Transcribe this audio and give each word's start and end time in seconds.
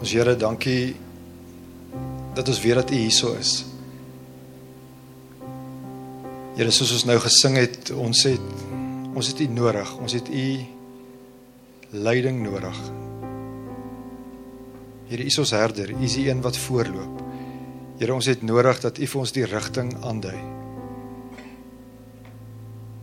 Ons 0.00 0.14
Here, 0.16 0.32
dankie 0.32 0.96
dat 2.32 2.48
ons 2.48 2.60
weet 2.62 2.78
dat 2.78 2.90
U 2.90 2.96
hierso 2.96 3.34
is. 3.36 3.66
Here, 6.56 6.72
soos 6.72 6.94
ons 6.96 7.04
nou 7.04 7.18
gesing 7.20 7.58
het, 7.60 7.92
ons 7.92 8.24
het 8.24 8.56
ons 9.10 9.28
het 9.28 9.42
U 9.44 9.48
nodig. 9.52 9.92
Ons 10.00 10.16
het 10.16 10.30
U 10.32 10.46
leiding 12.00 12.40
nodig. 12.46 12.80
Here, 15.10 15.20
U 15.20 15.28
is 15.28 15.38
ons 15.42 15.52
herder. 15.52 15.92
U 15.92 16.00
is 16.08 16.16
die 16.16 16.30
een 16.30 16.40
wat 16.40 16.56
voorloop. 16.64 17.20
Here, 18.00 18.16
ons 18.16 18.30
het 18.32 18.40
nodig 18.40 18.80
dat 18.80 18.96
U 18.96 19.12
vir 19.12 19.20
ons 19.26 19.36
die 19.36 19.44
rigting 19.44 19.92
aandui. 20.00 20.38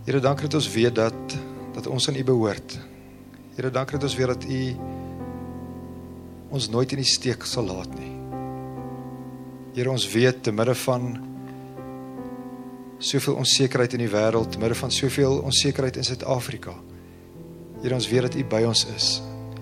Here, 0.10 0.24
dankie 0.24 0.50
dat 0.50 0.58
ons 0.64 0.74
weet 0.74 0.98
dat 0.98 1.42
dat 1.78 1.94
ons 1.94 2.10
aan 2.10 2.18
U 2.18 2.24
behoort. 2.26 2.80
Here, 3.54 3.70
dankie 3.70 4.00
dat 4.00 4.10
ons 4.10 4.18
weet 4.18 4.34
dat 4.34 4.50
U 4.50 4.62
ons 6.54 6.70
nooit 6.72 6.92
in 6.96 7.02
die 7.02 7.08
steek 7.08 7.46
sal 7.48 7.68
laat 7.68 7.92
nie. 7.98 8.14
Here 9.78 9.92
ons 9.92 10.08
weet 10.10 10.44
te 10.48 10.54
midde 10.56 10.74
van 10.88 11.10
soveel 12.98 13.38
onsekerheid 13.44 13.94
in 13.94 14.06
die 14.06 14.12
wêreld, 14.12 14.52
te 14.52 14.62
midde 14.62 14.78
van 14.80 14.94
soveel 14.94 15.42
onsekerheid 15.46 16.00
in 16.00 16.08
Suid-Afrika. 16.08 16.74
Here 17.84 17.94
ons 17.94 18.08
weet 18.10 18.30
dat 18.30 18.38
U 18.40 18.46
by 18.50 18.64
ons 18.66 18.88
is. 18.96 19.10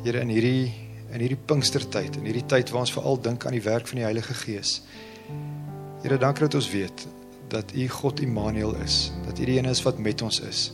Here 0.05 0.21
in 0.23 0.31
hierdie 0.31 0.71
in 1.15 1.21
hierdie 1.23 1.39
Pinkstertyd, 1.47 2.17
in 2.19 2.25
hierdie 2.27 2.47
tyd 2.49 2.71
waar 2.73 2.83
ons 2.83 2.91
veral 2.91 3.19
dink 3.23 3.45
aan 3.47 3.55
die 3.55 3.63
werk 3.63 3.87
van 3.87 4.01
die 4.01 4.03
Heilige 4.03 4.33
Gees. 4.35 4.81
Here 6.03 6.17
dankie 6.19 6.43
dat 6.43 6.57
ons 6.59 6.67
weet 6.73 7.05
dat 7.51 7.71
U 7.71 7.85
God 8.01 8.19
Immanuel 8.25 8.73
is, 8.83 9.13
dat 9.23 9.39
U 9.39 9.47
die 9.47 9.55
een 9.59 9.69
is 9.71 9.83
wat 9.85 10.01
met 10.01 10.23
ons 10.25 10.41
is. 10.43 10.65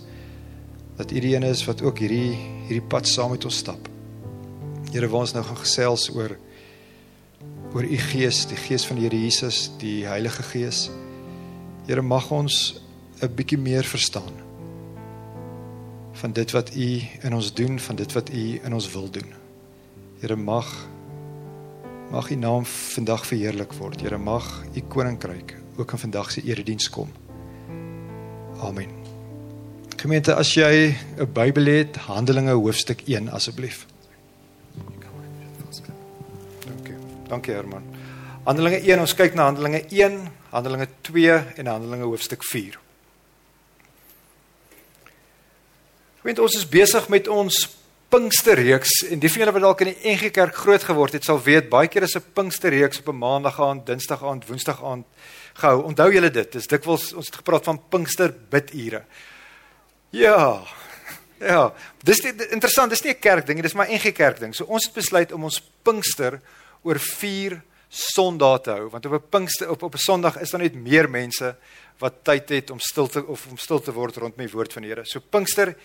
Dat 0.98 1.14
U 1.14 1.22
die 1.22 1.36
een 1.36 1.46
is 1.46 1.62
wat 1.68 1.84
ook 1.86 2.02
hierdie 2.02 2.34
hierdie 2.68 2.88
pad 2.90 3.10
saam 3.10 3.36
met 3.36 3.46
ons 3.46 3.62
stap. 3.62 3.90
Here, 4.92 5.08
waar 5.08 5.24
ons 5.24 5.32
nou 5.32 5.42
gaan 5.48 5.60
gesels 5.62 6.10
oor 6.12 6.34
oor 7.72 7.86
u 7.88 7.98
Gees, 8.12 8.42
die 8.52 8.58
Gees 8.60 8.84
van 8.84 8.98
die 9.00 9.06
Here 9.06 9.20
Jesus, 9.22 9.70
die 9.80 10.02
Heilige 10.04 10.44
Gees. 10.44 10.90
Here, 11.88 12.04
mag 12.04 12.28
ons 12.32 12.82
'n 13.22 13.32
bietjie 13.36 13.58
meer 13.58 13.84
verstaan 13.88 14.36
van 16.12 16.34
dit 16.34 16.52
wat 16.52 16.76
u 16.76 17.02
in 17.24 17.34
ons 17.34 17.54
doen, 17.54 17.80
van 17.80 17.96
dit 17.96 18.12
wat 18.12 18.30
u 18.30 18.60
in 18.64 18.74
ons 18.74 18.92
wil 18.92 19.10
doen. 19.10 19.32
Here, 20.20 20.36
mag 20.36 20.68
mag 22.12 22.30
u 22.30 22.36
naam 22.36 22.66
vandag 22.66 23.26
verheerlik 23.26 23.74
word. 23.74 24.02
Here, 24.02 24.18
mag 24.18 24.64
u 24.76 24.82
koninkryk 24.82 25.56
ook 25.78 25.92
in 25.92 25.98
vandag 25.98 26.32
se 26.32 26.44
erediens 26.44 26.90
kom. 26.90 27.10
Amen. 28.60 28.90
Gemeente, 29.96 30.36
as 30.36 30.54
jy 30.54 30.96
'n 31.18 31.32
Bybel 31.34 31.66
het, 31.66 31.96
Handelinge 31.96 32.52
hoofstuk 32.52 33.02
1 33.08 33.30
asseblief. 33.30 33.88
Dankie 37.32 37.54
Herman. 37.56 37.86
Handelinge 38.44 38.82
1, 38.84 39.00
ons 39.00 39.14
kyk 39.16 39.38
na 39.40 39.46
Handelinge 39.48 39.86
1, 39.88 40.18
Handelinge 40.52 40.88
2 41.08 41.36
en 41.62 41.70
Handelinge 41.72 42.10
hoofstuk 42.10 42.44
4. 42.44 42.76
Want 46.26 46.42
ons 46.44 46.58
is 46.60 46.68
besig 46.68 47.08
met 47.14 47.30
ons 47.32 47.62
Pinksterreeks 48.12 49.06
en 49.08 49.22
die 49.24 49.30
van 49.32 49.46
julle 49.46 49.54
wat 49.56 49.64
dalk 49.64 49.84
in 49.86 49.94
die 49.94 50.12
NG 50.12 50.34
Kerk 50.36 50.58
groot 50.60 50.84
geword 50.84 51.16
het, 51.16 51.24
sal 51.24 51.40
weet 51.40 51.70
baie 51.72 51.88
keer 51.88 52.04
is 52.04 52.18
'n 52.18 52.34
Pinksterreeks 52.36 53.00
op 53.00 53.14
'n 53.14 53.18
Maandag 53.24 53.62
aand, 53.62 53.86
Dinsdag 53.86 54.24
aand, 54.24 54.48
Woensdag 54.48 54.84
aand 54.84 55.06
gehou. 55.54 55.84
Onthou 55.84 56.12
julle 56.12 56.32
dit? 56.32 56.52
Dis 56.52 56.68
dikwels 56.68 57.14
ons 57.14 57.26
het 57.26 57.36
gepraat 57.36 57.64
van 57.64 57.80
Pinkster 57.90 58.34
bidure. 58.50 59.06
Ja. 60.10 60.64
Ja, 61.40 61.74
dis 62.04 62.20
die, 62.20 62.34
interessant, 62.52 62.90
dis 62.90 63.04
nie 63.04 63.14
'n 63.14 63.20
kerk 63.20 63.46
ding 63.46 63.56
nie, 63.56 63.64
dis 63.64 63.74
maar 63.74 63.88
'n 63.88 63.96
NG 63.96 64.12
Kerk 64.12 64.40
ding. 64.40 64.54
So 64.54 64.66
ons 64.66 64.86
het 64.86 64.94
besluit 64.94 65.32
om 65.32 65.44
ons 65.44 65.64
Pinkster 65.82 66.42
oor 66.84 67.00
4 67.00 67.62
Sondae 67.92 68.60
te 68.64 68.72
hou 68.72 68.90
want 68.90 69.06
op 69.06 69.14
'n 69.14 69.30
Pinkster 69.30 69.70
op 69.70 69.84
op 69.84 69.96
'n 69.96 69.98
Sondag 69.98 70.40
is 70.40 70.52
daar 70.52 70.62
net 70.62 70.76
meer 70.76 71.10
mense 71.10 71.56
wat 72.00 72.24
tyd 72.24 72.50
het 72.50 72.70
om 72.70 72.80
stil 72.80 73.08
te 73.08 73.26
of 73.26 73.48
om 73.48 73.58
stil 73.58 73.80
te 73.80 73.92
word 73.92 74.18
rond 74.18 74.38
my 74.38 74.48
woord 74.48 74.74
van 74.74 74.82
die 74.82 74.90
Here. 74.90 75.06
So 75.06 75.20
Pinkster 75.20 75.76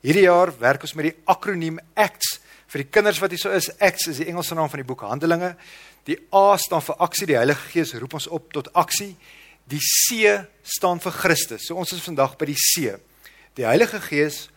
hierdie 0.00 0.24
jaar 0.24 0.52
werk 0.58 0.82
ons 0.82 0.94
met 0.94 1.04
die 1.04 1.16
akroniem 1.24 1.78
ACTS 1.94 2.40
vir 2.66 2.82
die 2.82 2.90
kinders 2.90 3.20
wat 3.20 3.30
hier 3.30 3.38
so 3.38 3.50
is. 3.50 3.70
ACTS 3.80 4.06
is 4.06 4.16
die 4.16 4.28
Engelse 4.30 4.54
naam 4.54 4.70
van 4.70 4.78
die 4.78 4.86
boek 4.86 5.00
Handelinge. 5.00 5.56
Die 6.04 6.18
A 6.32 6.56
staan 6.56 6.82
vir 6.82 6.96
aksie, 7.02 7.26
die 7.26 7.36
Heilige 7.36 7.70
Gees 7.72 7.94
roep 7.94 8.14
ons 8.14 8.26
op 8.26 8.52
tot 8.52 8.72
aksie. 8.74 9.16
Die 9.66 9.80
C 9.82 10.46
staan 10.62 11.00
vir 11.00 11.12
Christus. 11.12 11.66
So 11.66 11.74
ons 11.74 11.92
is 11.92 12.04
vandag 12.04 12.36
by 12.38 12.46
die 12.46 12.58
C. 12.58 12.96
Die 13.58 13.66
Heilige 13.66 14.00
Gees 14.00 14.48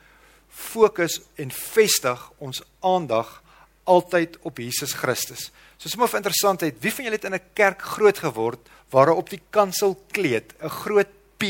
fokus 0.49 1.21
en 1.37 1.51
vestig 1.53 2.25
ons 2.39 2.61
aandag 2.85 3.41
altyd 3.89 4.37
op 4.45 4.61
Jesus 4.61 4.93
Christus. 4.93 5.49
So 5.79 5.89
sommer 5.89 6.09
vir 6.11 6.21
interessantheid, 6.21 6.77
wie 6.83 6.91
van 6.93 7.07
julle 7.07 7.17
het 7.17 7.25
in 7.25 7.35
'n 7.35 7.49
kerk 7.53 7.81
groot 7.81 8.17
geword 8.17 8.59
waar 8.91 9.09
op 9.09 9.29
die 9.29 9.41
kanselkleed 9.49 10.53
'n 10.61 10.69
groot 10.69 11.07
P 11.37 11.43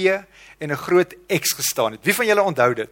en 0.59 0.71
'n 0.71 0.77
groot 0.77 1.13
X 1.27 1.53
gestaan 1.53 1.91
het? 1.91 2.03
Wie 2.03 2.13
van 2.13 2.25
julle 2.25 2.41
onthou 2.41 2.73
dit? 2.73 2.89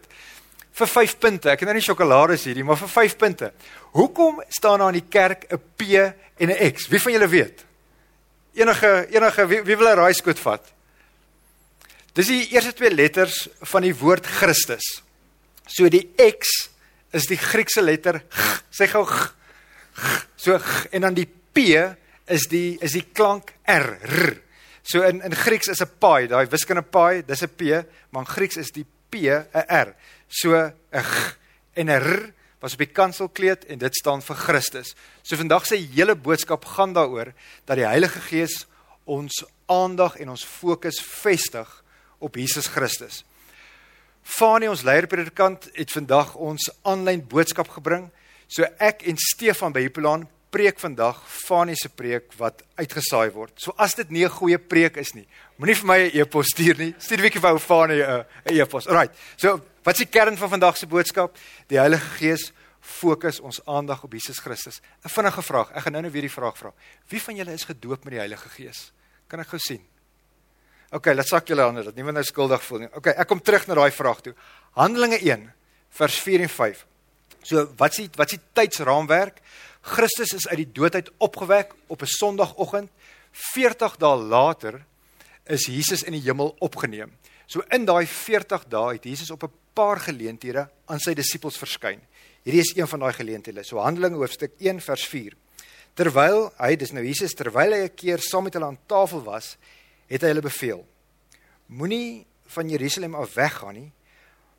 Vir 0.72 0.86
5 0.86 1.18
punte. 1.18 1.50
Ek 1.50 1.60
het 1.60 1.68
nou 1.68 1.74
nie 1.74 1.82
sjokolades 1.82 2.44
hierdie, 2.44 2.64
maar 2.64 2.76
vir 2.76 2.88
5 2.88 3.16
punte. 3.16 3.52
Hoekom 3.92 4.42
staan 4.48 4.78
daar 4.78 4.94
in 4.94 5.00
die 5.00 5.10
kerk 5.10 5.46
'n 5.52 5.60
P 5.76 5.82
en 6.38 6.50
'n 6.50 6.72
X? 6.72 6.88
Wie 6.88 7.00
van 7.00 7.12
julle 7.12 7.28
weet? 7.28 7.64
Enige 8.54 9.06
enige 9.10 9.46
wie, 9.46 9.62
wie 9.62 9.76
wil 9.76 9.88
'n 9.88 9.96
raaiskoot 9.96 10.38
vat? 10.38 10.72
Dis 12.12 12.26
die 12.26 12.48
eerste 12.50 12.72
twee 12.72 12.90
letters 12.90 13.48
van 13.60 13.82
die 13.82 13.94
woord 13.94 14.26
Christus. 14.26 15.02
So 15.66 15.88
die 15.88 16.10
X 16.16 16.70
is 17.12 17.26
die 17.26 17.36
Griekse 17.36 17.82
letter 17.82 18.22
G. 18.28 18.62
Sê 18.70 18.88
gou 18.88 19.04
G. 19.04 19.37
So 20.36 20.58
en 20.90 21.00
dan 21.00 21.14
die 21.14 21.28
P 21.28 21.58
is 22.26 22.46
die 22.48 22.78
is 22.80 22.92
die 22.92 23.06
klank 23.12 23.52
R. 23.64 23.98
R. 24.02 24.36
So 24.82 25.02
in 25.02 25.22
in 25.22 25.34
Grieks 25.34 25.68
is 25.68 25.82
'n 25.82 25.90
pi, 25.98 26.26
daai 26.26 26.46
wiskunde 26.46 26.82
pi, 26.82 27.22
dis 27.26 27.42
'n 27.42 27.54
P, 27.56 27.84
maar 28.10 28.22
in 28.22 28.32
Grieks 28.32 28.56
is 28.56 28.70
die 28.70 28.86
P 29.10 29.14
'n 29.28 29.64
R. 29.68 29.94
So 30.28 30.54
'n 30.54 31.02
G 31.02 31.36
en 31.74 31.90
'n 31.90 32.00
R 32.00 32.32
was 32.60 32.72
op 32.72 32.78
die 32.78 32.92
kanselkleed 32.92 33.64
en 33.70 33.78
dit 33.78 33.94
staan 33.94 34.22
vir 34.22 34.36
Christus. 34.36 34.94
So 35.22 35.36
vandag 35.36 35.66
se 35.66 35.76
hele 35.76 36.14
boodskap 36.14 36.64
gaan 36.64 36.92
daaroor 36.92 37.32
dat 37.64 37.76
die 37.76 37.86
Heilige 37.86 38.20
Gees 38.20 38.66
ons 39.04 39.44
aandag 39.66 40.16
en 40.16 40.28
ons 40.28 40.44
fokus 40.44 41.00
vestig 41.00 41.68
op 42.18 42.36
Jesus 42.36 42.66
Christus. 42.66 43.24
Fanie 44.22 44.68
ons 44.68 44.82
leierpredikant 44.82 45.70
het 45.72 45.92
vandag 45.92 46.34
ons 46.34 46.70
aanlyn 46.82 47.22
boodskap 47.28 47.68
gebring. 47.68 48.10
So 48.48 48.64
ek 48.80 49.04
en 49.08 49.16
Stefan 49.20 49.72
by 49.72 49.82
Hippolaan 49.84 50.24
preek 50.50 50.78
vandag 50.80 51.20
Fanie 51.28 51.76
se 51.76 51.90
preek 51.92 52.32
wat 52.40 52.62
uitgesaai 52.80 53.28
word. 53.34 53.52
So 53.60 53.74
as 53.76 53.94
dit 53.94 54.10
nie 54.10 54.24
'n 54.24 54.30
goeie 54.30 54.58
preek 54.58 54.96
is 54.96 55.14
nie, 55.14 55.26
moenie 55.58 55.76
vir 55.76 55.86
my 55.86 55.98
'n 55.98 56.10
e 56.16 56.20
e-pos 56.20 56.46
stuur 56.46 56.78
nie. 56.78 56.94
Stuur 56.98 57.18
'n 57.18 57.22
bietjie 57.22 57.40
vir 57.40 57.52
ou 57.52 57.58
Fanie 57.58 58.02
'n 58.02 58.24
e-pos. 58.46 58.86
Alrite. 58.88 59.12
So 59.36 59.60
wat 59.84 59.94
is 59.94 60.06
die 60.06 60.18
kern 60.18 60.36
van 60.36 60.48
vandag 60.48 60.76
se 60.76 60.86
boodskap? 60.86 61.36
Die 61.68 61.78
Heilige 61.78 62.08
Gees 62.18 62.52
fokus 62.80 63.40
ons 63.40 63.60
aandag 63.66 64.04
op 64.04 64.12
Jesus 64.12 64.38
Christus. 64.38 64.80
'n 65.04 65.08
Vinnige 65.08 65.42
vraag. 65.42 65.70
Ek 65.72 65.82
gaan 65.82 65.92
nou 65.92 66.02
net 66.02 66.12
weer 66.12 66.22
die 66.22 66.30
vraag 66.30 66.56
vra. 66.56 66.72
Wie 67.08 67.20
van 67.20 67.36
julle 67.36 67.52
is 67.52 67.64
gedoop 67.64 68.04
met 68.04 68.12
die 68.12 68.20
Heilige 68.20 68.48
Gees? 68.48 68.92
Kan 69.28 69.40
ek 69.40 69.48
gou 69.48 69.58
sien? 69.58 69.84
OK, 70.90 71.06
laat 71.06 71.26
sak 71.26 71.48
julle 71.48 71.62
hande 71.62 71.84
dat 71.84 71.94
niemand 71.94 72.14
nou 72.14 72.24
skuldig 72.24 72.62
voel 72.64 72.78
nie. 72.78 72.88
OK, 72.94 73.06
ek 73.06 73.28
kom 73.28 73.40
terug 73.40 73.66
na 73.66 73.74
daai 73.74 73.90
vraag 73.90 74.22
toe. 74.22 74.34
Handelinge 74.72 75.18
1 75.20 75.52
vers 75.90 76.20
4 76.20 76.40
en 76.40 76.48
5. 76.48 76.86
So 77.42 77.68
wat 77.76 77.98
is 77.98 78.08
wat 78.16 78.32
is 78.32 78.38
die 78.38 78.46
tydsraamwerk? 78.52 79.40
Christus 79.80 80.34
is 80.36 80.48
uit 80.48 80.64
die 80.64 80.72
dood 80.72 80.94
uit 80.94 81.10
opgewek 81.18 81.74
op 81.86 82.02
'n 82.02 82.06
Sondagoggend. 82.06 82.90
40 83.32 83.96
dae 83.96 84.16
later 84.16 84.84
is 85.46 85.66
Jesus 85.66 86.02
in 86.02 86.12
die 86.12 86.22
hemel 86.22 86.56
opgeneem. 86.58 87.12
So 87.46 87.62
in 87.70 87.84
daai 87.84 88.06
40 88.06 88.64
dae 88.68 88.92
het 88.92 89.04
Jesus 89.04 89.30
op 89.30 89.42
'n 89.42 89.52
paar 89.72 90.00
geleenthede 90.00 90.68
aan 90.86 91.00
sy 91.00 91.14
disippels 91.14 91.58
verskyn. 91.58 92.00
Hierdie 92.42 92.60
is 92.60 92.76
een 92.76 92.88
van 92.88 93.00
daai 93.00 93.12
geleenthede. 93.12 93.64
So 93.64 93.78
Handelinge 93.78 94.16
hoofstuk 94.16 94.52
1 94.58 94.80
vers 94.80 95.06
4. 95.06 95.32
Terwyl 95.94 96.52
hy 96.58 96.76
dis 96.76 96.92
nou 96.92 97.04
Jesus 97.04 97.34
terwyl 97.34 97.72
hy 97.72 97.84
'n 97.84 97.94
keer 97.94 98.18
saam 98.18 98.44
met 98.44 98.54
hulle 98.54 98.66
aan 98.66 98.78
tafel 98.86 99.22
was, 99.22 99.56
het 100.06 100.22
hy 100.22 100.28
hulle 100.28 100.42
beveel: 100.42 100.86
Moenie 101.66 102.26
van 102.46 102.68
Jerusalem 102.68 103.14
af 103.14 103.34
weggaan 103.34 103.74
nie, 103.74 103.92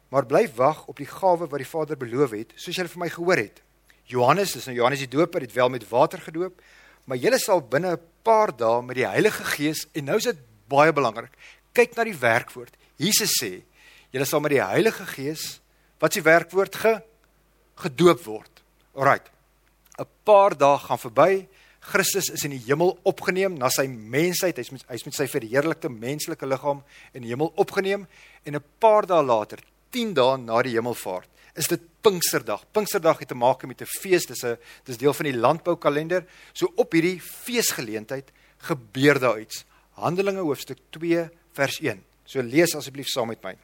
maar 0.09 0.25
bly 0.25 0.47
wag 0.57 0.85
op 0.89 0.97
die 0.97 1.07
gawe 1.09 1.47
wat 1.47 1.61
die 1.61 1.69
Vader 1.69 1.97
beloof 1.97 2.33
het, 2.33 2.53
soos 2.57 2.77
julle 2.77 2.89
vir 2.89 3.03
my 3.03 3.09
gehoor 3.13 3.41
het. 3.41 3.61
Johannes, 4.09 4.56
dis 4.57 4.65
nou 4.65 4.75
Johannes 4.79 5.03
die 5.06 5.11
Doper 5.11 5.45
het 5.45 5.53
wel 5.53 5.69
met 5.69 5.85
water 5.89 6.21
gedoop, 6.21 6.61
maar 7.06 7.17
julle 7.21 7.38
sal 7.39 7.61
binne 7.61 7.94
'n 7.94 8.01
paar 8.23 8.56
dae 8.56 8.81
met 8.81 8.95
die 8.95 9.07
Heilige 9.07 9.44
Gees 9.44 9.88
en 9.94 10.06
nou 10.06 10.17
is 10.17 10.23
dit 10.23 10.38
baie 10.67 10.94
belangrik. 10.94 11.31
Kyk 11.73 11.95
na 11.95 12.03
die 12.03 12.17
werkwoord. 12.17 12.73
Jesus 12.97 13.31
sê, 13.41 13.63
julle 14.11 14.25
sal 14.25 14.39
met 14.39 14.51
die 14.51 14.63
Heilige 14.63 15.06
Gees, 15.06 15.61
wat 16.00 16.13
s'ie 16.13 16.21
werkwoord 16.21 16.75
ge 16.75 17.01
gedoop 17.75 18.23
word. 18.25 18.63
Alraight. 18.95 19.29
'n 20.00 20.05
Paar 20.23 20.57
dae 20.57 20.77
gaan 20.77 20.97
verby. 20.97 21.47
Christus 21.79 22.29
is 22.29 22.44
in 22.44 22.51
die 22.51 22.65
hemel 22.67 23.00
opgeneem 23.03 23.57
na 23.57 23.69
sy 23.69 23.88
mensheid. 23.88 24.57
Hy's 24.57 24.71
met 24.71 24.83
hy's 24.88 25.05
met 25.05 25.13
sy 25.13 25.27
verheerlikte 25.27 25.89
menslike 25.89 26.45
liggaam 26.45 26.83
in 27.13 27.21
die 27.21 27.29
hemel 27.29 27.53
opgeneem 27.55 28.07
en 28.44 28.55
'n 28.55 28.63
paar 28.79 29.05
dae 29.05 29.23
later 29.23 29.59
10 29.91 30.13
dae 30.13 30.38
na 30.38 30.62
die 30.62 30.75
hemelvaart 30.75 31.30
is 31.59 31.68
dit 31.68 31.81
Pinksterdag. 32.01 32.63
Pinksterdag 32.71 33.19
het 33.19 33.27
te 33.27 33.36
maak 33.36 33.65
met 33.68 33.81
'n 33.81 33.86
fees, 33.86 34.25
dis 34.25 34.44
'n 34.44 34.57
dis 34.86 34.97
deel 34.97 35.13
van 35.13 35.25
die 35.25 35.36
landboukalender. 35.36 36.25
So 36.53 36.71
op 36.75 36.91
hierdie 36.91 37.19
feesgeleentheid 37.19 38.31
gebeur 38.57 39.19
daar 39.19 39.39
iets. 39.39 39.65
Handelinge 39.91 40.39
hoofstuk 40.39 40.77
2 40.89 41.30
vers 41.53 41.80
1. 41.81 42.03
So 42.25 42.41
lees 42.41 42.75
asseblief 42.75 43.07
saam 43.07 43.27
met 43.27 43.44
my. 43.44 43.57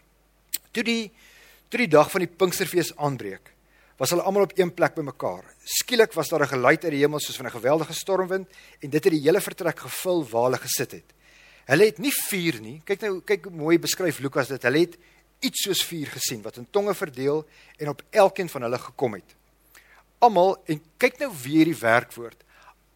Toe 0.72 0.84
die 0.84 1.12
toe 1.70 1.80
die 1.80 1.88
dag 1.88 2.12
van 2.12 2.20
die 2.20 2.28
Pinksterfees 2.28 2.96
aanbreek, 2.96 3.54
was 3.98 4.10
hulle 4.10 4.22
almal 4.22 4.44
op 4.44 4.52
een 4.56 4.74
plek 4.74 4.94
bymekaar. 4.96 5.44
Skielik 5.64 6.14
was 6.14 6.30
daar 6.30 6.42
'n 6.42 6.48
geluid 6.48 6.84
uit 6.84 6.92
die 6.92 7.02
hemel 7.02 7.20
soos 7.20 7.38
van 7.38 7.46
'n 7.46 7.52
geweldige 7.52 7.94
stormwind 7.94 8.48
en 8.80 8.90
dit 8.90 9.04
het 9.04 9.14
die 9.14 9.22
hele 9.22 9.42
vertrek 9.42 9.80
gevul 9.80 10.26
waar 10.30 10.44
hulle 10.44 10.58
gesit 10.58 10.92
het. 10.92 11.14
Hulle 11.66 11.86
het 11.86 11.98
nie 11.98 12.12
vuur 12.12 12.62
nie. 12.62 12.82
Kyk 12.86 13.02
nou, 13.02 13.22
kyk 13.22 13.46
hoe 13.46 13.54
mooi 13.54 13.80
beskryf 13.80 14.20
Lukas 14.20 14.48
dit. 14.48 14.62
Hulle 14.64 14.80
het 14.80 14.98
iets 15.40 15.66
soos 15.66 15.84
vuur 15.86 16.08
gesien 16.08 16.42
wat 16.42 16.58
in 16.58 16.68
tonge 16.70 16.94
verdeel 16.96 17.46
en 17.78 17.90
op 17.90 18.04
elkeen 18.10 18.50
van 18.50 18.62
hulle 18.62 18.80
gekom 18.80 19.14
het. 19.14 19.36
Almal 20.24 20.58
en 20.66 20.82
kyk 20.98 21.20
nou 21.20 21.32
weer 21.44 21.66
die 21.66 21.78
werkwoord. 21.80 22.44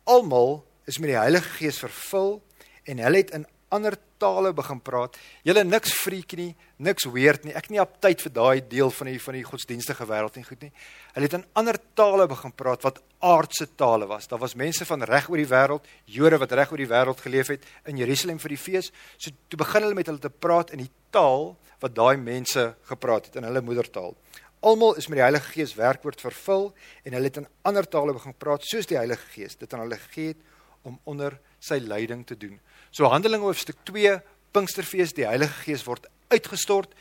Almal 0.03 0.63
is 0.85 0.97
met 0.97 1.11
die 1.11 1.19
Heilige 1.19 1.49
Gees 1.59 1.79
vervul 1.79 2.39
en 2.83 3.01
hulle 3.03 3.21
het 3.21 3.33
in 3.37 3.45
ander 3.69 3.95
tale 4.19 4.51
begin 4.53 4.79
praat. 4.81 5.17
Julle 5.45 5.63
niks 5.63 5.93
freak 5.95 6.33
nie, 6.37 6.49
niks 6.83 7.05
weird 7.13 7.45
nie. 7.45 7.53
Ek 7.57 7.69
nie 7.71 7.79
op 7.81 7.95
tyd 8.03 8.21
vir 8.25 8.33
daai 8.35 8.61
deel 8.71 8.91
van 8.93 9.09
die 9.11 9.19
van 9.21 9.37
die 9.37 9.45
godsdienstige 9.45 10.07
wêreld 10.09 10.39
nie 10.39 10.45
goed 10.47 10.65
nie. 10.65 10.71
Hulle 11.15 11.29
het 11.29 11.37
in 11.37 11.45
ander 11.59 11.79
tale 11.97 12.27
begin 12.29 12.53
praat 12.57 12.83
wat 12.87 13.01
aardse 13.25 13.69
tale 13.79 14.07
was. 14.09 14.27
Daar 14.27 14.41
was 14.41 14.57
mense 14.59 14.85
van 14.89 15.05
reg 15.07 15.29
oor 15.29 15.41
die 15.41 15.49
wêreld, 15.49 15.87
Jode 16.05 16.41
wat 16.41 16.55
reg 16.57 16.73
oor 16.73 16.81
die 16.81 16.89
wêreld 16.89 17.23
geleef 17.23 17.53
het 17.53 17.65
in 17.89 18.01
Jerusalem 18.01 18.41
vir 18.41 18.55
die 18.55 18.61
fees. 18.61 18.91
So 19.17 19.31
toe 19.47 19.61
begin 19.61 19.85
hulle 19.85 19.97
met 19.97 20.11
hulle 20.11 20.23
te 20.23 20.33
praat 20.33 20.73
in 20.75 20.83
die 20.83 20.91
taal 21.13 21.53
wat 21.79 21.95
daai 21.95 22.17
mense 22.17 22.73
gepraat 22.89 23.29
het 23.29 23.39
in 23.39 23.47
hulle 23.47 23.63
moedertaal. 23.63 24.15
Almal 24.59 24.97
is 24.99 25.07
met 25.07 25.21
die 25.21 25.23
Heilige 25.23 25.53
Gees 25.53 25.71
werkwoord 25.77 26.19
vervul 26.19 26.73
en 27.07 27.13
hulle 27.15 27.29
het 27.29 27.37
in 27.39 27.47
ander 27.63 27.85
tale 27.87 28.11
begin 28.17 28.35
praat 28.35 28.65
soos 28.67 28.89
die 28.89 28.97
Heilige 28.99 29.29
Gees 29.31 29.55
dit 29.55 29.71
aan 29.73 29.85
hulle 29.85 29.99
gegee 30.09 30.33
het 30.33 30.41
om 30.87 30.97
onder 31.07 31.37
sy 31.63 31.79
leiding 31.83 32.25
te 32.27 32.35
doen. 32.39 32.57
So 32.91 33.09
Handelinge 33.11 33.45
hoofstuk 33.45 33.77
2, 33.85 34.19
Pinksterfees, 34.51 35.13
die 35.13 35.27
Heilige 35.27 35.63
Gees 35.63 35.85
word 35.85 36.07
uitgestort. 36.33 36.95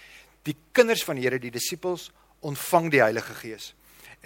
Die 0.45 0.57
kinders 0.77 1.05
van 1.05 1.17
die 1.17 1.25
Here, 1.25 1.41
die 1.41 1.53
disippels, 1.53 2.11
ontvang 2.45 2.91
die 2.93 3.03
Heilige 3.03 3.35
Gees. 3.41 3.73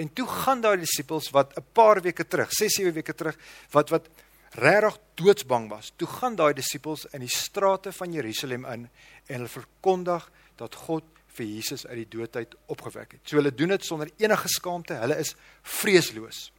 En 0.00 0.08
toe 0.12 0.26
gaan 0.26 0.62
daai 0.64 0.76
disippels 0.80 1.30
wat 1.30 1.56
'n 1.56 1.64
paar 1.72 2.00
weke 2.02 2.24
terug, 2.24 2.50
6-7 2.50 2.92
weke 2.94 3.14
terug, 3.14 3.36
wat 3.70 3.90
wat 3.90 4.08
regtig 4.50 4.98
doodsbang 5.14 5.68
was. 5.68 5.92
Toe 5.96 6.08
gaan 6.08 6.36
daai 6.36 6.52
disippels 6.54 7.06
in 7.12 7.20
die 7.20 7.28
strate 7.28 7.92
van 7.92 8.12
Jerusalem 8.12 8.64
in 8.64 8.88
en 9.26 9.36
hulle 9.36 9.48
verkondig 9.48 10.30
dat 10.56 10.74
God 10.74 11.04
vir 11.26 11.46
Jesus 11.46 11.86
uit 11.86 11.96
die 11.96 12.18
doodheid 12.18 12.54
opgewek 12.66 13.12
het. 13.12 13.20
So 13.24 13.36
hulle 13.36 13.54
doen 13.54 13.68
dit 13.68 13.84
sonder 13.84 14.10
enige 14.20 14.48
skaamte. 14.48 14.94
Hulle 14.94 15.16
is 15.16 15.34
vreesloos. 15.62 16.52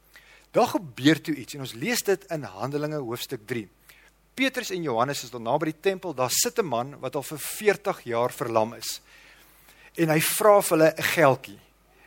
Daar 0.50 0.66
gebeur 0.66 1.20
toe 1.20 1.34
iets 1.34 1.54
en 1.54 1.60
ons 1.60 1.74
lees 1.74 2.02
dit 2.02 2.24
in 2.30 2.42
Handelinge 2.42 2.96
hoofstuk 3.02 3.46
3. 3.46 3.68
Petrus 4.34 4.70
en 4.70 4.82
Johannes 4.82 5.22
is 5.22 5.30
daar 5.30 5.40
naby 5.40 5.70
die 5.70 5.80
tempel. 5.80 6.14
Daar 6.14 6.30
sit 6.30 6.58
'n 6.58 6.66
man 6.66 6.98
wat 7.00 7.14
al 7.14 7.22
vir 7.22 7.38
40 7.38 8.00
jaar 8.04 8.32
verlam 8.32 8.74
is. 8.74 9.00
En 9.94 10.08
hy 10.08 10.20
vra 10.20 10.60
vir 10.62 10.78
hulle 10.78 10.94
'n 10.96 11.02
geldjie. 11.02 11.58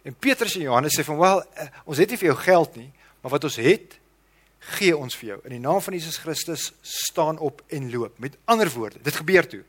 En 0.03 0.15
Petrus 0.15 0.55
en 0.55 0.61
Johannes 0.61 0.99
sê 0.99 1.03
van, 1.03 1.17
"Wel, 1.17 1.39
uh, 1.41 1.67
ons 1.85 1.97
het 1.97 2.09
nie 2.09 2.17
vir 2.17 2.27
jou 2.27 2.37
geld 2.37 2.75
nie, 2.75 2.91
maar 3.21 3.31
wat 3.31 3.43
ons 3.43 3.55
het, 3.55 3.99
gee 4.59 4.97
ons 4.97 5.15
vir 5.15 5.29
jou. 5.29 5.39
In 5.43 5.49
die 5.49 5.59
naam 5.59 5.81
van 5.81 5.93
Jesus 5.93 6.17
Christus 6.17 6.73
staan 6.81 7.37
op 7.37 7.61
en 7.67 7.91
loop." 7.91 8.19
Met 8.19 8.37
ander 8.45 8.69
woorde, 8.69 9.01
dit 9.01 9.15
gebeur 9.15 9.47
toe. 9.47 9.63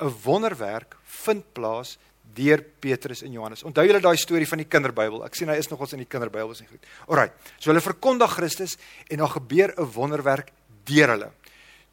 'n 0.00 0.14
Wonderwerk 0.22 0.96
vind 1.02 1.52
plaas 1.52 1.98
deur 2.34 2.62
Petrus 2.78 3.22
en 3.22 3.32
Johannes. 3.32 3.62
Onthou 3.62 3.86
julle 3.86 4.00
daai 4.00 4.16
storie 4.16 4.48
van 4.48 4.58
die 4.58 4.68
kinderbybel? 4.68 5.24
Ek 5.24 5.34
sien 5.34 5.48
hy 5.48 5.56
is 5.56 5.68
nog 5.68 5.80
ons 5.80 5.92
in 5.92 5.98
die 5.98 6.08
kinderbybel 6.08 6.50
is 6.50 6.60
nie 6.60 6.68
goed. 6.68 6.86
Alraai. 7.06 7.30
So 7.58 7.70
hulle 7.70 7.80
verkondig 7.84 8.30
Christus 8.30 8.76
en 9.08 9.18
daar 9.18 9.34
gebeur 9.36 9.74
'n 9.76 9.92
wonderwerk 9.92 10.52
deur 10.84 11.08
hulle. 11.08 11.30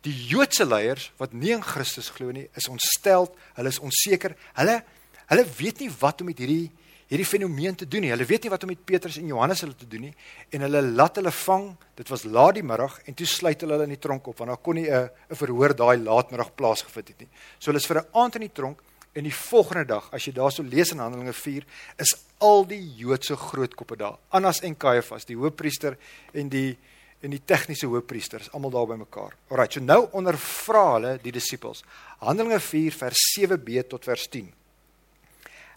Die 0.08 0.16
Joodse 0.30 0.66
leiers 0.66 1.10
wat 1.20 1.34
nie 1.34 1.52
in 1.52 1.64
Christus 1.66 2.10
glo 2.16 2.32
nie, 2.32 2.48
is 2.56 2.70
ontstel, 2.72 3.28
hulle 3.58 3.72
is 3.74 3.82
onseker. 3.84 4.36
Hulle 4.60 4.82
hulle 5.30 5.44
weet 5.60 5.84
nie 5.84 5.92
wat 6.00 6.24
om 6.24 6.30
met 6.32 6.40
hierdie 6.42 6.72
hierdie 7.10 7.26
fenomeen 7.26 7.76
te 7.78 7.88
doen 7.90 8.04
nie. 8.06 8.12
Hulle 8.14 8.26
weet 8.30 8.46
nie 8.46 8.52
wat 8.54 8.64
om 8.66 8.70
met 8.70 8.82
Petrus 8.86 9.18
en 9.18 9.30
Johannes 9.30 9.64
hulle 9.66 9.76
te 9.78 9.88
doen 9.90 10.08
nie 10.08 10.14
en 10.54 10.66
hulle 10.66 10.82
laat 10.94 11.18
hulle 11.18 11.34
vang. 11.34 11.72
Dit 11.98 12.10
was 12.14 12.26
laat 12.26 12.60
die 12.60 12.66
middag 12.66 13.00
en 13.10 13.18
toe 13.18 13.28
sluit 13.30 13.66
hulle 13.66 13.76
hulle 13.76 13.88
in 13.90 13.96
die 13.96 14.02
tronk 14.02 14.30
op 14.30 14.38
want 14.42 14.54
daar 14.54 14.62
kon 14.62 14.78
nie 14.78 14.90
'n 14.90 15.10
'n 15.30 15.36
verhoor 15.36 15.74
daai 15.76 15.98
laatmiddag 15.98 16.56
plaasgevind 16.56 17.08
het 17.08 17.20
nie. 17.20 17.30
So 17.60 17.72
hulle 17.72 17.82
is 17.82 17.88
vir 17.88 17.98
'n 18.02 18.08
aand 18.14 18.36
in 18.36 18.42
die 18.42 18.54
tronk 18.54 18.82
en 19.14 19.24
die 19.24 19.34
volgende 19.34 19.86
dag, 19.86 20.10
as 20.14 20.26
jy 20.26 20.34
daarso 20.34 20.64
lees 20.64 20.92
in 20.92 21.00
Handelinge 21.00 21.34
4, 21.34 21.66
is 21.98 22.14
al 22.38 22.66
die 22.66 22.82
Joodse 22.96 23.36
grootkoppe 23.36 23.98
daar. 23.98 24.18
Annas 24.30 24.62
en 24.62 24.78
Kajafas, 24.78 25.26
die 25.26 25.36
hoofpriester 25.36 25.98
en 26.34 26.50
die 26.50 26.78
en 27.22 27.34
die 27.34 27.42
tegniese 27.46 27.88
hoofpriesters 27.92 28.52
almal 28.56 28.72
daar 28.72 28.88
bymekaar. 28.94 29.36
Alraai, 29.50 29.68
so 29.72 29.84
nou 29.84 30.02
ondervra 30.16 30.84
hulle 30.94 31.16
die 31.24 31.34
disippels. 31.36 31.84
Handelinge 32.24 32.60
4 32.64 32.96
vers 33.02 33.26
7b 33.36 33.88
tot 33.92 34.08
vers 34.08 34.28
10. 34.32 34.48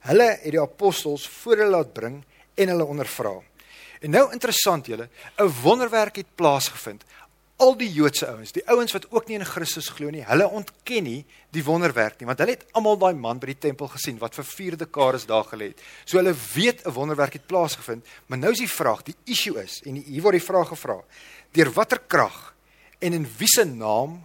Hulle 0.09 0.29
het 0.43 0.51
die 0.55 0.61
apostels 0.63 1.29
voor 1.29 1.57
hulle 1.57 1.77
laat 1.77 1.93
bring 1.95 2.23
en 2.55 2.73
hulle 2.75 2.87
ondervra. 2.95 3.37
En 4.03 4.11
nou 4.11 4.25
interessant 4.35 4.87
julle, 4.87 5.09
'n 5.39 5.53
wonderwerk 5.63 6.17
het 6.17 6.35
plaasgevind. 6.35 7.05
Al 7.63 7.77
die 7.79 7.91
Joodse 7.95 8.27
ouens, 8.27 8.51
die 8.57 8.65
ouens 8.67 8.95
wat 8.97 9.05
ook 9.15 9.29
nie 9.29 9.37
in 9.39 9.47
Christus 9.47 9.93
glo 9.95 10.11
nie, 10.11 10.25
hulle 10.27 10.49
ontken 10.51 11.05
nie 11.07 11.21
die 11.55 11.63
wonderwerk 11.63 12.19
nie, 12.19 12.27
want 12.27 12.41
hulle 12.43 12.57
het 12.57 12.65
almal 12.75 12.99
daai 12.99 13.15
man 13.15 13.39
by 13.39 13.53
die 13.53 13.61
tempel 13.69 13.91
gesien 13.93 14.19
wat 14.19 14.35
vir 14.35 14.49
4 14.49 14.77
dekades 14.81 15.29
daar 15.31 15.47
gelê 15.47 15.71
het. 15.71 15.85
So 16.05 16.19
hulle 16.19 16.35
weet 16.55 16.83
'n 16.87 16.95
wonderwerk 16.97 17.39
het 17.39 17.47
plaasgevind, 17.47 18.03
maar 18.27 18.39
nou 18.39 18.51
is 18.51 18.59
die 18.59 18.69
vraag, 18.69 19.05
die 19.05 19.15
issue 19.27 19.63
is 19.63 19.81
en 19.87 19.95
hier 19.95 20.23
word 20.23 20.41
die 20.41 20.49
vraag 20.51 20.69
gevra 20.69 21.05
deur 21.53 21.71
watter 21.73 22.01
krag 22.09 22.55
en 23.01 23.13
in 23.13 23.27
wiese 23.39 23.65
naam 23.65 24.23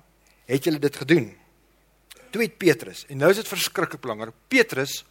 het 0.48 0.64
julle 0.64 0.80
dit 0.80 0.96
gedoen? 0.96 1.36
Toe 2.32 2.42
het 2.42 2.58
Petrus, 2.58 3.06
en 3.10 3.18
nou 3.18 3.30
is 3.32 3.42
dit 3.42 3.48
verskriklik 3.48 4.02
belangrik, 4.02 4.34
Petrus 4.48 5.04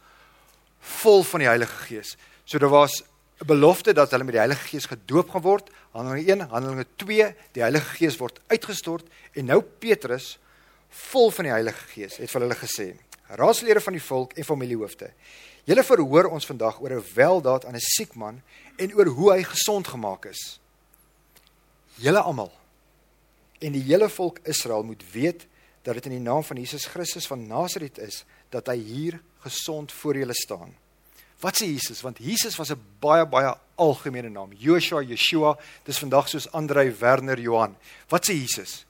vol 1.01 1.23
van 1.23 1.39
die 1.39 1.49
Heilige 1.49 1.85
Gees. 1.87 2.15
So 2.45 2.57
daar 2.57 2.73
was 2.73 3.03
'n 3.37 3.45
belofte 3.45 3.93
dat 3.93 4.11
hulle 4.11 4.23
met 4.23 4.33
die 4.33 4.43
Heilige 4.43 4.67
Gees 4.67 4.85
gedoop 4.85 5.29
gaan 5.29 5.41
word. 5.41 5.69
Handelinge 5.91 6.31
1, 6.31 6.49
Handelinge 6.49 6.85
2, 6.95 7.35
die 7.51 7.61
Heilige 7.61 7.95
Gees 7.95 8.17
word 8.17 8.39
uitgestort 8.47 9.05
en 9.33 9.45
nou 9.45 9.61
Petrus 9.61 10.39
vol 10.89 11.31
van 11.31 11.43
die 11.43 11.51
Heilige 11.53 11.87
Gees 11.93 12.17
het 12.17 12.31
vir 12.31 12.41
hulle 12.41 12.55
gesê: 12.55 12.95
"Raadslede 13.27 13.81
van 13.81 13.93
die 13.93 14.01
volk 14.01 14.33
en 14.33 14.43
familiehoofde, 14.43 15.11
julle 15.63 15.83
verhoor 15.83 16.25
ons 16.25 16.45
vandag 16.45 16.81
oor 16.81 16.91
'n 16.91 17.05
weldaad 17.15 17.65
aan 17.65 17.75
'n 17.75 17.89
siek 17.95 18.15
man 18.15 18.41
en 18.77 18.93
oor 18.93 19.05
hoe 19.05 19.33
hy 19.33 19.43
gesond 19.43 19.87
gemaak 19.87 20.25
is." 20.25 20.59
julle 21.97 22.21
almal 22.21 22.51
en 23.59 23.73
die 23.73 23.81
hele 23.87 24.09
volk 24.13 24.39
Israel 24.45 24.83
moet 24.85 25.03
weet 25.11 25.47
dat 25.81 25.97
dit 25.97 26.09
in 26.09 26.17
die 26.19 26.25
naam 26.25 26.43
van 26.45 26.59
Jesus 26.61 26.85
Christus 26.85 27.27
van 27.27 27.47
Nasaret 27.47 27.97
is 27.97 28.23
dat 28.53 28.69
hy 28.69 28.77
hier 28.77 29.17
gesond 29.45 29.91
voor 29.91 30.17
julle 30.19 30.35
staan. 30.35 30.75
Wat 31.41 31.57
sê 31.59 31.67
Jesus? 31.69 32.01
Want 32.01 32.17
Jesus 32.19 32.57
was 32.57 32.71
'n 32.71 32.81
baie 32.99 33.25
baie 33.25 33.53
algemene 33.77 34.29
naam. 34.29 34.53
Joshua, 34.53 35.01
Yeshua, 35.03 35.57
dis 35.83 35.99
vandag 35.99 36.27
soos 36.27 36.51
Andrei, 36.51 36.91
Werner, 36.99 37.39
Johan. 37.39 37.75
Wat 38.09 38.25
sê 38.25 38.33
Jesus? 38.33 38.85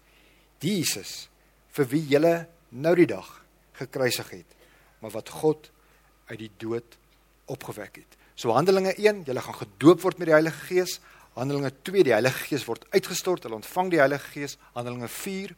Die 0.59 0.77
Jesus 0.77 1.29
vir 1.69 1.85
wie 1.85 2.07
julle 2.07 2.47
nou 2.69 2.95
die 2.95 3.05
dag 3.05 3.27
gekruisig 3.73 4.29
het, 4.29 4.55
maar 4.99 5.11
wat 5.11 5.29
God 5.29 5.69
uit 6.27 6.39
die 6.39 6.51
dood 6.57 6.97
opgewek 7.45 7.95
het. 7.95 8.17
So 8.35 8.53
Handelinge 8.53 8.93
1, 8.97 9.23
julle 9.25 9.41
gaan 9.41 9.61
gedoop 9.61 10.01
word 10.01 10.19
met 10.19 10.27
die 10.27 10.33
Heilige 10.33 10.65
Gees. 10.69 10.99
Handelinge 11.35 11.71
2 11.83 12.03
die 12.03 12.13
Heilige 12.13 12.47
Gees 12.49 12.65
word 12.65 12.85
uitgestort, 12.89 13.43
hulle 13.43 13.55
ontvang 13.55 13.91
die 13.93 13.99
Heilige 13.99 14.31
Gees. 14.33 14.57
Handelinge 14.73 15.07
4 15.07 15.55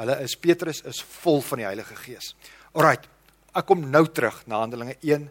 hulle 0.00 0.18
is 0.24 0.36
Petrus 0.40 0.80
is 0.88 1.02
vol 1.22 1.42
van 1.44 1.60
die 1.60 1.66
Heilige 1.68 1.96
Gees. 2.00 2.32
Alraight, 2.72 3.08
ek 3.54 3.66
kom 3.68 3.84
nou 3.92 4.06
terug 4.08 4.40
na 4.48 4.62
Handelinge 4.62 4.96
1, 5.04 5.28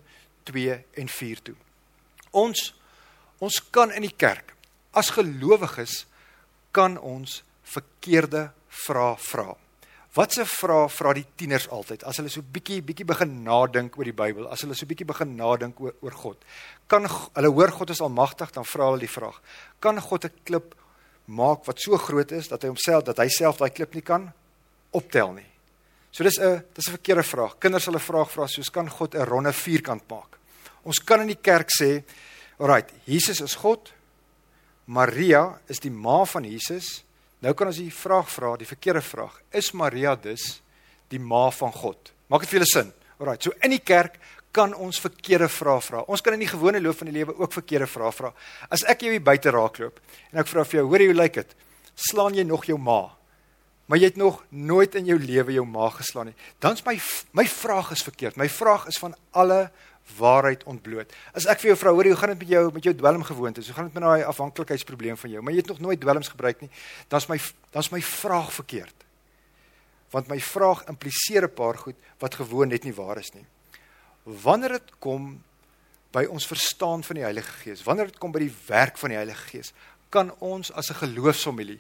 2 0.51 0.77
en 1.01 1.07
4 1.07 1.43
toe. 1.49 1.57
Ons 2.31 2.73
ons 3.41 3.57
kan 3.73 3.89
in 3.91 4.05
die 4.05 4.13
kerk 4.13 4.53
as 4.93 5.09
gelowiges 5.15 6.05
kan 6.75 6.97
ons 6.97 7.41
verkeerde 7.63 8.51
vrae 8.85 9.15
vra. 9.17 9.55
Wat 10.11 10.35
se 10.35 10.43
vrae 10.43 10.89
vra 10.91 11.13
die 11.15 11.25
tieners 11.39 11.69
altyd 11.71 12.03
as 12.07 12.19
hulle 12.19 12.31
so 12.31 12.43
bietjie 12.43 12.81
bietjie 12.83 13.07
begin 13.07 13.37
nadink 13.45 13.95
oor 13.97 14.07
die 14.07 14.15
Bybel, 14.15 14.49
as 14.51 14.65
hulle 14.65 14.75
so 14.75 14.87
bietjie 14.89 15.07
begin 15.07 15.37
nadink 15.39 15.79
oor, 15.79 15.95
oor 16.03 16.17
God? 16.23 16.41
Kan 16.91 17.07
hulle 17.07 17.51
hoor 17.55 17.71
God 17.77 17.93
is 17.95 18.03
almagtig, 18.03 18.51
dan 18.51 18.67
vra 18.67 18.89
hulle 18.89 19.05
die 19.05 19.11
vraag: 19.11 19.39
Kan 19.79 20.01
God 20.03 20.25
'n 20.25 20.43
klip 20.43 20.75
maak 21.27 21.63
wat 21.67 21.79
so 21.79 21.97
groot 21.97 22.31
is 22.31 22.49
dat 22.51 22.63
hy 22.63 22.67
homself 22.67 23.05
dat 23.05 23.17
hy 23.17 23.29
self 23.29 23.57
daai 23.57 23.71
klip 23.71 23.95
nie 23.95 24.03
kan 24.03 24.33
optel 24.91 25.33
nie? 25.33 25.47
So 26.11 26.23
dis 26.23 26.39
'n 26.39 26.59
dis 26.75 26.87
'n 26.87 26.97
verkeerde 26.97 27.23
vraag. 27.23 27.59
Kinders 27.59 27.85
hulle 27.85 27.99
vraag 27.99 28.29
vra 28.31 28.47
soos 28.47 28.69
kan 28.69 28.89
God 28.89 29.15
'n 29.15 29.25
ronde 29.25 29.53
vierkant 29.53 30.03
maak? 30.09 30.40
Ons 30.83 30.99
kan 31.03 31.21
in 31.21 31.31
die 31.31 31.39
kerk 31.39 31.69
sê, 31.73 32.03
alrite, 32.61 32.93
Jesus 33.05 33.41
is 33.41 33.55
God. 33.55 33.91
Maria 34.85 35.59
is 35.71 35.79
die 35.79 35.93
ma 35.93 36.23
van 36.25 36.45
Jesus. 36.47 37.01
Nou 37.41 37.53
kan 37.57 37.71
ons 37.71 37.79
die 37.81 37.93
vraag 37.93 38.29
vra, 38.29 38.55
die 38.59 38.69
verkeerde 38.69 39.01
vraag. 39.05 39.37
Is 39.53 39.71
Maria 39.77 40.15
dus 40.15 40.59
die 41.09 41.19
ma 41.19 41.49
van 41.53 41.73
God? 41.73 42.11
Maak 42.29 42.45
dit 42.45 42.53
vir 42.53 42.59
julle 42.61 42.69
sin? 42.69 42.91
Alraai, 43.21 43.37
so 43.41 43.53
in 43.61 43.75
die 43.75 43.83
kerk 43.85 44.17
kan 44.55 44.73
ons 44.75 44.99
verkeerde 44.99 45.47
vrae 45.51 45.79
vra. 45.83 46.03
Ons 46.11 46.23
kan 46.23 46.35
in 46.35 46.43
die 46.43 46.51
gewone 46.51 46.81
loop 46.83 46.99
van 46.99 47.09
die 47.09 47.15
lewe 47.15 47.37
ook 47.39 47.53
verkeerde 47.55 47.87
vrae 47.87 48.11
vra. 48.15 48.31
As 48.69 48.83
ek 48.89 49.05
jou 49.05 49.13
hier 49.13 49.23
buite 49.23 49.53
raakloop 49.53 49.99
en 50.31 50.41
ek 50.43 50.49
vra 50.51 50.65
vir 50.65 50.79
jou, 50.79 50.87
"Hoor 50.87 51.01
jy 51.01 51.07
hoe 51.07 51.21
lyk 51.21 51.33
dit? 51.33 51.55
Slaan 51.95 52.35
jy 52.35 52.43
nog 52.43 52.65
jou 52.65 52.77
ma?" 52.77 53.15
Maar 53.87 53.99
jy 53.99 54.05
het 54.05 54.17
nog 54.17 54.43
nooit 54.49 54.95
in 54.95 55.05
jou 55.05 55.19
lewe 55.19 55.53
jou 55.53 55.65
ma 55.65 55.89
geslaan 55.89 56.25
nie. 56.25 56.35
Dan's 56.59 56.85
my 56.85 56.99
my 57.33 57.45
vraag 57.45 57.91
is 57.91 58.03
verkeerd. 58.03 58.37
My 58.37 58.47
vraag 58.49 58.87
is 58.87 58.97
van 58.97 59.15
alle 59.31 59.71
waarheid 60.17 60.63
ontbloot. 60.63 61.13
As 61.33 61.45
ek 61.45 61.59
vir 61.59 61.71
jou 61.71 61.77
vra, 61.77 61.91
hoor 61.91 62.05
jy, 62.05 62.11
hoe 62.11 62.19
gaan 62.19 62.33
dit 62.33 62.39
met 62.39 62.49
jou 62.49 62.71
met 62.73 62.83
jou 62.83 62.95
dwelmgewoontes? 62.95 63.67
Hoe 63.67 63.75
gaan 63.75 63.85
dit 63.85 63.93
met 63.93 64.03
daai 64.03 64.23
afhanklikheidsprobleem 64.23 65.17
van 65.17 65.29
jou? 65.29 65.41
Maar 65.41 65.53
jy 65.53 65.63
het 65.63 65.71
nog 65.71 65.79
nooit 65.79 66.01
dwelms 66.01 66.27
gebruik 66.27 66.61
nie. 66.61 66.69
Dan's 67.07 67.27
my 67.27 67.39
dan's 67.71 67.91
my 67.91 68.01
vraag 68.01 68.53
verkeerd. 68.53 69.07
Want 70.11 70.27
my 70.27 70.39
vraag 70.39 70.83
impliseer 70.91 71.43
'n 71.47 71.53
paar 71.53 71.77
goed 71.77 71.95
wat 72.19 72.35
gewoon 72.35 72.67
net 72.67 72.83
nie 72.83 72.93
waar 72.93 73.17
is 73.17 73.33
nie 73.33 73.45
wanneer 74.23 74.77
dit 74.77 74.91
kom 74.99 75.33
by 76.11 76.25
ons 76.29 76.47
verstaan 76.47 77.03
van 77.03 77.19
die 77.19 77.23
Heilige 77.25 77.53
Gees, 77.63 77.83
wanneer 77.87 78.11
dit 78.11 78.19
kom 78.19 78.33
by 78.33 78.43
die 78.43 78.53
werk 78.67 78.99
van 78.99 79.13
die 79.13 79.19
Heilige 79.19 79.47
Gees, 79.49 79.71
kan 80.11 80.33
ons 80.39 80.71
as 80.71 80.91
'n 80.91 80.99
geloofsfamilie 81.07 81.79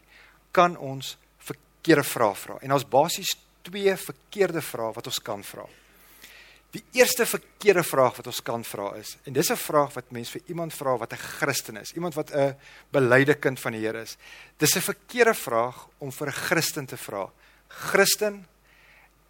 kan 0.51 0.77
ons 0.77 1.17
verkeerde 1.37 2.03
vrae 2.03 2.35
vra. 2.35 2.57
En 2.61 2.71
ons 2.71 2.87
basies 2.87 3.37
twee 3.61 3.95
verkeerde 3.95 4.61
vrae 4.61 4.93
wat 4.93 5.07
ons 5.07 5.21
kan 5.21 5.43
vra. 5.43 5.65
Die 6.71 6.83
eerste 6.95 7.25
verkeerde 7.27 7.83
vraag 7.83 8.15
wat 8.21 8.27
ons 8.31 8.39
kan 8.47 8.63
vra 8.63 8.93
is, 8.95 9.17
en 9.27 9.33
dis 9.33 9.51
'n 9.51 9.55
vraag 9.59 9.93
wat 9.93 10.11
mense 10.11 10.31
vir 10.31 10.41
iemand 10.47 10.73
vra 10.73 10.97
wat 10.97 11.13
'n 11.13 11.17
Christen 11.17 11.77
is, 11.77 11.93
iemand 11.93 12.13
wat 12.13 12.31
'n 12.31 12.55
belyde 12.91 13.35
kind 13.35 13.59
van 13.59 13.71
die 13.71 13.81
Here 13.81 14.01
is. 14.01 14.17
Dis 14.57 14.75
'n 14.75 14.81
verkeerde 14.81 15.33
vraag 15.33 15.87
om 15.97 16.11
vir 16.11 16.27
'n 16.27 16.31
Christen 16.31 16.85
te 16.85 16.97
vra. 16.97 17.29
Christen, 17.67 18.47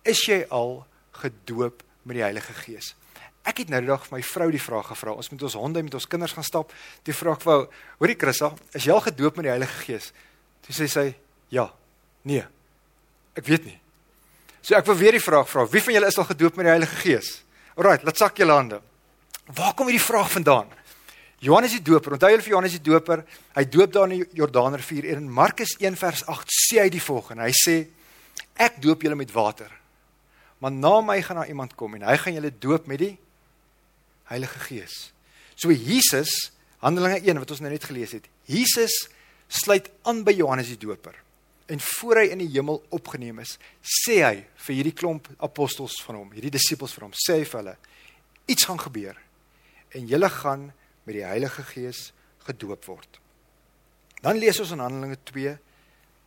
is 0.03 0.25
jy 0.25 0.45
al 0.49 0.85
gedoop 1.11 1.83
met 2.03 2.15
die 2.15 2.23
Heilige 2.23 2.53
Gees? 2.53 2.95
Ek 3.43 3.57
het 3.57 3.69
nou 3.69 3.81
die 3.81 3.89
dag 3.89 4.05
vir 4.05 4.17
my 4.17 4.23
vrou 4.23 4.51
die 4.51 4.61
vraag 4.61 4.87
gevra. 4.87 5.11
Ons 5.11 5.29
moet 5.29 5.41
ons 5.41 5.53
honde 5.53 5.83
met 5.83 5.93
ons 5.93 6.07
kinders 6.07 6.33
gaan 6.33 6.43
stap. 6.43 6.73
Die 7.03 7.13
vraag 7.13 7.43
wou, 7.43 7.67
hoorie 7.97 8.15
Christa, 8.15 8.53
is 8.71 8.83
jy 8.85 8.91
al 8.93 9.01
gedoop 9.01 9.35
met 9.35 9.43
die 9.43 9.49
Heilige 9.49 9.85
Gees? 9.85 10.11
Toe 10.61 10.75
sê 10.75 10.87
sy, 10.87 11.15
ja. 11.49 11.73
Nee. 12.21 12.45
Ek 13.33 13.45
weet 13.45 13.65
nie. 13.65 13.80
So 14.61 14.77
ek 14.77 14.85
wil 14.85 14.97
weer 14.99 15.17
die 15.17 15.23
vraag 15.23 15.49
vra. 15.49 15.65
Wie 15.69 15.81
van 15.81 15.95
julle 15.95 16.09
is 16.11 16.19
al 16.21 16.29
gedoop 16.29 16.57
met 16.59 16.67
die 16.67 16.73
Heilige 16.75 16.99
Gees? 17.01 17.31
Alraai, 17.75 18.03
laat 18.05 18.19
sak 18.19 18.37
julle 18.37 18.53
hande. 18.53 18.81
Waar 19.57 19.73
kom 19.73 19.89
hierdie 19.89 20.03
vraag 20.03 20.29
vandaan? 20.31 20.69
Johannes 21.41 21.73
die 21.73 21.81
Doper. 21.81 22.13
Onthou 22.13 22.29
julle 22.29 22.45
vir 22.45 22.53
Johannes 22.53 22.75
die 22.77 22.85
Doper? 22.85 23.23
Hy 23.57 23.63
doop 23.73 23.93
daar 23.95 24.09
in 24.11 24.19
die 24.19 24.37
Jordaanrivier 24.37 25.07
en 25.09 25.23
in 25.23 25.31
Markus 25.33 25.73
1 25.79 25.97
vers 25.97 26.21
8 26.29 26.53
sê 26.53 26.83
hy 26.83 26.91
die 26.93 27.01
volgende. 27.01 27.47
Hy 27.49 27.55
sê 27.57 27.77
ek 28.61 28.77
doop 28.83 29.01
julle 29.01 29.17
met 29.17 29.33
water. 29.33 29.71
Maar 30.61 30.75
na 30.75 30.93
my 31.01 31.17
gaan 31.25 31.41
daar 31.41 31.49
iemand 31.49 31.73
kom 31.75 31.97
en 31.97 32.05
hy 32.05 32.17
gaan 32.21 32.37
julle 32.37 32.53
doop 32.53 32.85
met 32.91 33.01
die 33.01 33.15
Heilige 34.29 34.61
Gees. 34.67 34.99
So 35.57 35.73
Jesus, 35.73 36.51
Handelinge 36.85 37.23
1 37.25 37.41
wat 37.41 37.57
ons 37.57 37.65
nou 37.65 37.73
net 37.73 37.89
gelees 37.89 38.13
het. 38.13 38.29
Jesus 38.45 38.93
sluit 39.49 39.89
aan 40.05 40.21
by 40.25 40.37
Johannes 40.37 40.69
die 40.69 40.79
Doper. 40.79 41.17
En 41.71 41.79
voor 41.79 42.19
hy 42.19 42.25
in 42.33 42.41
die 42.43 42.49
hemel 42.51 42.81
opgeneem 42.91 43.39
is, 43.43 43.55
sê 43.79 44.19
hy 44.25 44.43
vir 44.65 44.75
hierdie 44.75 44.97
klomp 44.97 45.29
apostels 45.39 45.95
van 46.03 46.19
hom, 46.19 46.33
hierdie 46.35 46.51
disippels 46.51 46.95
van 46.97 47.07
hom, 47.07 47.15
sê 47.15 47.39
hy 47.39 47.45
vir 47.47 47.61
hulle 47.61 47.75
iets 48.51 48.67
gaan 48.67 48.81
gebeur 48.81 49.19
en 49.95 50.07
julle 50.09 50.29
gaan 50.33 50.67
met 51.07 51.15
die 51.15 51.25
Heilige 51.25 51.63
Gees 51.71 52.09
gedoop 52.47 52.85
word. 52.89 53.19
Dan 54.21 54.39
lees 54.41 54.59
ons 54.61 54.73
in 54.75 54.83
Handelinge 54.83 55.19
2 55.31 55.55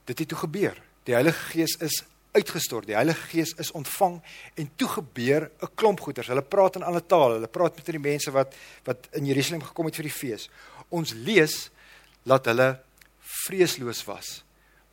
dit 0.08 0.18
het 0.18 0.28
toe 0.28 0.38
gebeur. 0.38 0.80
Die 1.04 1.16
Heilige 1.16 1.50
Gees 1.52 1.76
is 1.84 2.02
uitgestort. 2.34 2.88
Die 2.88 2.96
Heilige 2.96 3.28
Gees 3.30 3.54
is 3.62 3.70
ontvang 3.76 4.18
en 4.60 4.70
toe 4.76 4.88
gebeur 4.88 5.50
'n 5.62 5.74
klomp 5.74 6.00
goeters. 6.00 6.26
Hulle 6.26 6.42
praat 6.42 6.76
in 6.76 6.82
ander 6.82 7.06
tale. 7.06 7.34
Hulle 7.34 7.48
praat 7.48 7.76
met 7.76 7.86
die 7.86 7.98
mense 7.98 8.30
wat 8.30 8.54
wat 8.84 9.08
in 9.12 9.26
Jerusalem 9.26 9.62
gekom 9.62 9.86
het 9.86 9.96
vir 9.96 10.08
die 10.08 10.18
fees. 10.20 10.50
Ons 10.88 11.12
lees 11.12 11.70
dat 12.24 12.44
hulle 12.44 12.80
vreesloos 13.20 14.04
was. 14.04 14.43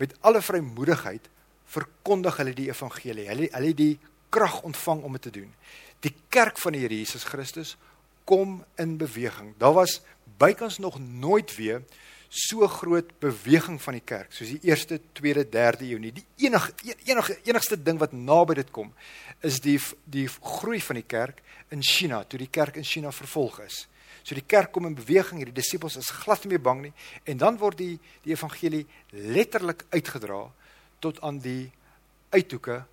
Met 0.02 0.16
alle 0.26 0.42
vrymoedigheid 0.42 1.30
verkondig 1.72 2.40
hulle 2.42 2.56
die 2.58 2.70
evangelie. 2.72 3.28
Hulle 3.30 3.50
hulle 3.54 3.74
die 3.78 3.94
krag 4.34 4.62
ontvang 4.68 5.04
om 5.06 5.18
dit 5.18 5.28
te 5.28 5.36
doen. 5.42 5.52
Die 6.02 6.14
kerk 6.34 6.58
van 6.60 6.74
die 6.74 6.82
Here 6.82 6.98
Jesus 6.98 7.28
Christus 7.28 7.76
kom 8.26 8.62
in 8.82 8.98
beweging. 8.98 9.54
Daar 9.62 9.76
was 9.78 10.00
bykans 10.42 10.80
nog 10.82 11.00
nooit 11.00 11.54
weer 11.56 11.84
so 12.32 12.68
groot 12.68 13.10
beweging 13.20 13.76
van 13.84 13.98
die 13.98 14.06
kerk 14.08 14.32
soos 14.32 14.54
die 14.54 14.62
eerste, 14.64 15.02
tweede, 15.14 15.44
derde 15.52 15.84
eeu 15.84 16.00
nie. 16.00 16.14
Die 16.16 16.48
enige 16.48 16.72
enige 17.04 17.36
enigste 17.44 17.76
ding 17.76 18.00
wat 18.00 18.14
naby 18.16 18.56
dit 18.62 18.72
kom 18.72 18.94
is 19.44 19.60
die 19.60 19.76
die 20.08 20.30
groei 20.32 20.80
van 20.82 21.02
die 21.02 21.08
kerk 21.08 21.42
in 21.76 21.84
China 21.84 22.24
toe 22.24 22.40
die 22.40 22.48
kerk 22.48 22.80
in 22.80 22.88
China 22.88 23.12
vervolg 23.12 23.60
is. 23.66 23.84
So 24.24 24.38
die 24.38 24.46
kerk 24.46 24.72
kom 24.72 24.86
in 24.86 24.96
beweging, 24.96 25.42
hierdie 25.42 25.58
disippels 25.58 25.98
is 25.98 26.12
glad 26.24 26.44
nie 26.46 26.54
meer 26.54 26.64
bang 26.64 26.82
nie 26.88 26.94
en 27.26 27.42
dan 27.42 27.60
word 27.62 27.80
die 27.82 27.96
die 28.26 28.36
evangelie 28.36 28.86
letterlik 29.12 29.86
uitgedra 29.90 30.44
tot 31.02 31.22
aan 31.26 31.40
die 31.42 31.72
uithoeke 32.32 32.84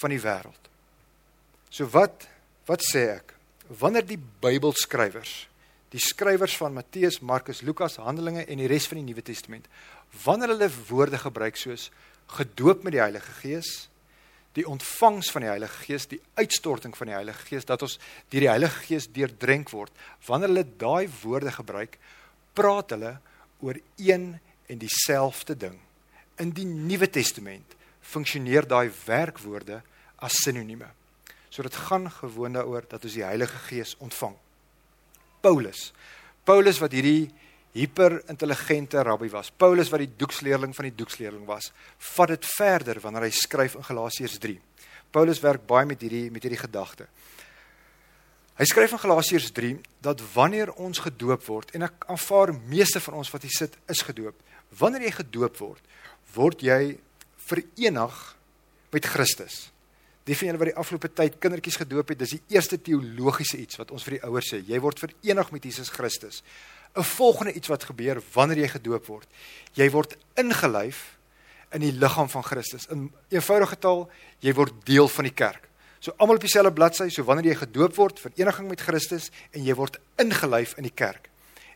van 0.00 0.14
die 0.14 0.22
wêreld. 0.22 0.72
So 1.70 1.88
wat 1.92 2.28
wat 2.68 2.84
sê 2.84 3.06
ek? 3.16 3.32
Wanneer 3.80 4.04
die 4.04 4.20
Bybelskrywers 4.20 5.48
die 5.92 6.00
skrywers 6.02 6.56
van 6.60 6.74
Matteus, 6.76 7.20
Markus, 7.24 7.62
Lukas, 7.64 7.96
Handelinge 8.02 8.44
en 8.44 8.60
die 8.60 8.68
res 8.68 8.88
van 8.90 9.00
die 9.00 9.06
Nuwe 9.08 9.24
Testament, 9.24 9.68
wanneer 10.24 10.52
hulle 10.52 10.68
woorde 10.88 11.20
gebruik 11.20 11.56
soos 11.56 11.88
gedoop 12.36 12.84
met 12.84 12.96
die 12.96 13.00
Heilige 13.00 13.32
Gees, 13.40 13.87
die 14.58 14.66
ontvangs 14.68 15.30
van 15.32 15.44
die 15.44 15.50
Heilige 15.50 15.84
Gees, 15.86 16.06
die 16.10 16.20
uitstorting 16.38 16.96
van 16.96 17.10
die 17.10 17.16
Heilige 17.16 17.46
Gees 17.46 17.66
dat 17.68 17.82
ons 17.86 17.98
deur 18.32 18.44
die 18.44 18.50
Heilige 18.50 18.84
Gees 18.86 19.08
deurdrink 19.14 19.70
word, 19.74 19.92
wanneer 20.26 20.52
hulle 20.52 20.66
daai 20.80 21.08
woorde 21.22 21.52
gebruik, 21.54 21.98
praat 22.58 22.94
hulle 22.96 23.16
oor 23.64 23.78
een 24.02 24.32
en 24.68 24.80
dieselfde 24.80 25.56
ding. 25.56 25.76
In 26.38 26.52
die 26.54 26.66
Nuwe 26.66 27.08
Testament 27.10 27.76
funksioneer 28.08 28.66
daai 28.68 28.90
werkwoorde 29.06 29.82
as 30.24 30.42
sinonieme. 30.42 30.88
So 31.50 31.62
dit 31.62 31.74
gaan 31.88 32.10
gewoon 32.10 32.58
daaroor 32.58 32.86
dat 32.88 33.04
ons 33.04 33.16
die 33.16 33.26
Heilige 33.26 33.58
Gees 33.68 33.94
ontvang. 34.02 34.36
Paulus. 35.40 35.92
Paulus 36.44 36.80
wat 36.82 36.94
hierdie 36.96 37.30
hyperintelligente 37.78 39.02
rabbi 39.06 39.30
was. 39.32 39.50
Paulus 39.50 39.90
wat 39.92 40.02
die 40.02 40.14
doeksleerling 40.20 40.74
van 40.76 40.88
die 40.88 40.96
doeksleerling 40.98 41.46
was. 41.48 41.70
Vat 42.14 42.34
dit 42.34 42.46
verder 42.56 43.00
wanneer 43.02 43.28
hy 43.28 43.34
skryf 43.34 43.78
in 43.78 43.86
Galasiërs 43.86 44.38
3. 44.42 44.58
Paulus 45.14 45.40
werk 45.40 45.64
baie 45.66 45.88
met 45.88 46.02
hierdie 46.04 46.28
met 46.32 46.44
hierdie 46.44 46.60
gedagte. 46.60 47.08
Hy 48.58 48.66
skryf 48.66 48.96
in 48.96 48.98
Galasiërs 48.98 49.52
3 49.54 49.76
dat 50.02 50.22
wanneer 50.34 50.72
ons 50.82 50.98
gedoop 50.98 51.44
word 51.46 51.70
en 51.78 51.86
ek 51.86 52.08
aanvaar 52.10 52.50
meeste 52.66 53.00
van 53.04 53.20
ons 53.20 53.30
wat 53.30 53.44
hier 53.46 53.54
sit 53.54 53.76
is 53.86 54.02
gedoop. 54.02 54.34
Wanneer 54.80 55.06
jy 55.06 55.12
gedoop 55.20 55.60
word, 55.62 55.84
word 56.34 56.64
jy 56.66 56.98
verenig 57.48 58.16
met 58.92 59.06
Christus. 59.06 59.68
Die 60.28 60.36
van 60.36 60.50
julle 60.50 60.60
wat 60.60 60.70
die 60.72 60.80
afgelope 60.80 61.08
tyd 61.16 61.38
kindertjies 61.40 61.78
gedoop 61.80 62.10
het, 62.12 62.18
dis 62.20 62.34
die 62.36 62.56
eerste 62.56 62.76
teologiese 62.82 63.60
iets 63.62 63.78
wat 63.80 63.94
ons 63.94 64.04
vir 64.04 64.18
die 64.18 64.24
ouers 64.26 64.50
sê. 64.52 64.58
Jy 64.66 64.80
word 64.84 65.00
verenig 65.00 65.54
met 65.54 65.68
Jesus 65.70 65.92
Christus. 65.94 66.42
'n 66.96 67.02
Volgende 67.02 67.52
iets 67.52 67.68
wat 67.68 67.84
gebeur 67.84 68.22
wanneer 68.32 68.58
jy 68.58 68.68
gedoop 68.68 69.06
word. 69.06 69.26
Jy 69.72 69.90
word 69.90 70.16
ingelyf 70.34 71.18
in 71.72 71.80
die 71.80 71.92
liggaam 71.92 72.28
van 72.28 72.44
Christus. 72.44 72.86
In 72.86 73.12
eenvoudige 73.28 73.78
taal, 73.78 74.10
jy 74.38 74.52
word 74.54 74.72
deel 74.84 75.08
van 75.08 75.24
die 75.24 75.34
kerk. 75.34 75.68
So 75.98 76.14
almal 76.16 76.38
op 76.38 76.44
dieselfde 76.44 76.72
bladsy, 76.72 77.08
so 77.10 77.24
wanneer 77.26 77.52
jy 77.52 77.54
gedoop 77.54 77.96
word, 77.98 78.20
vereniging 78.22 78.68
met 78.68 78.80
Christus 78.80 79.30
en 79.50 79.64
jy 79.64 79.74
word 79.74 79.98
ingelyf 80.16 80.76
in 80.78 80.86
die 80.86 80.94
kerk. 80.94 81.28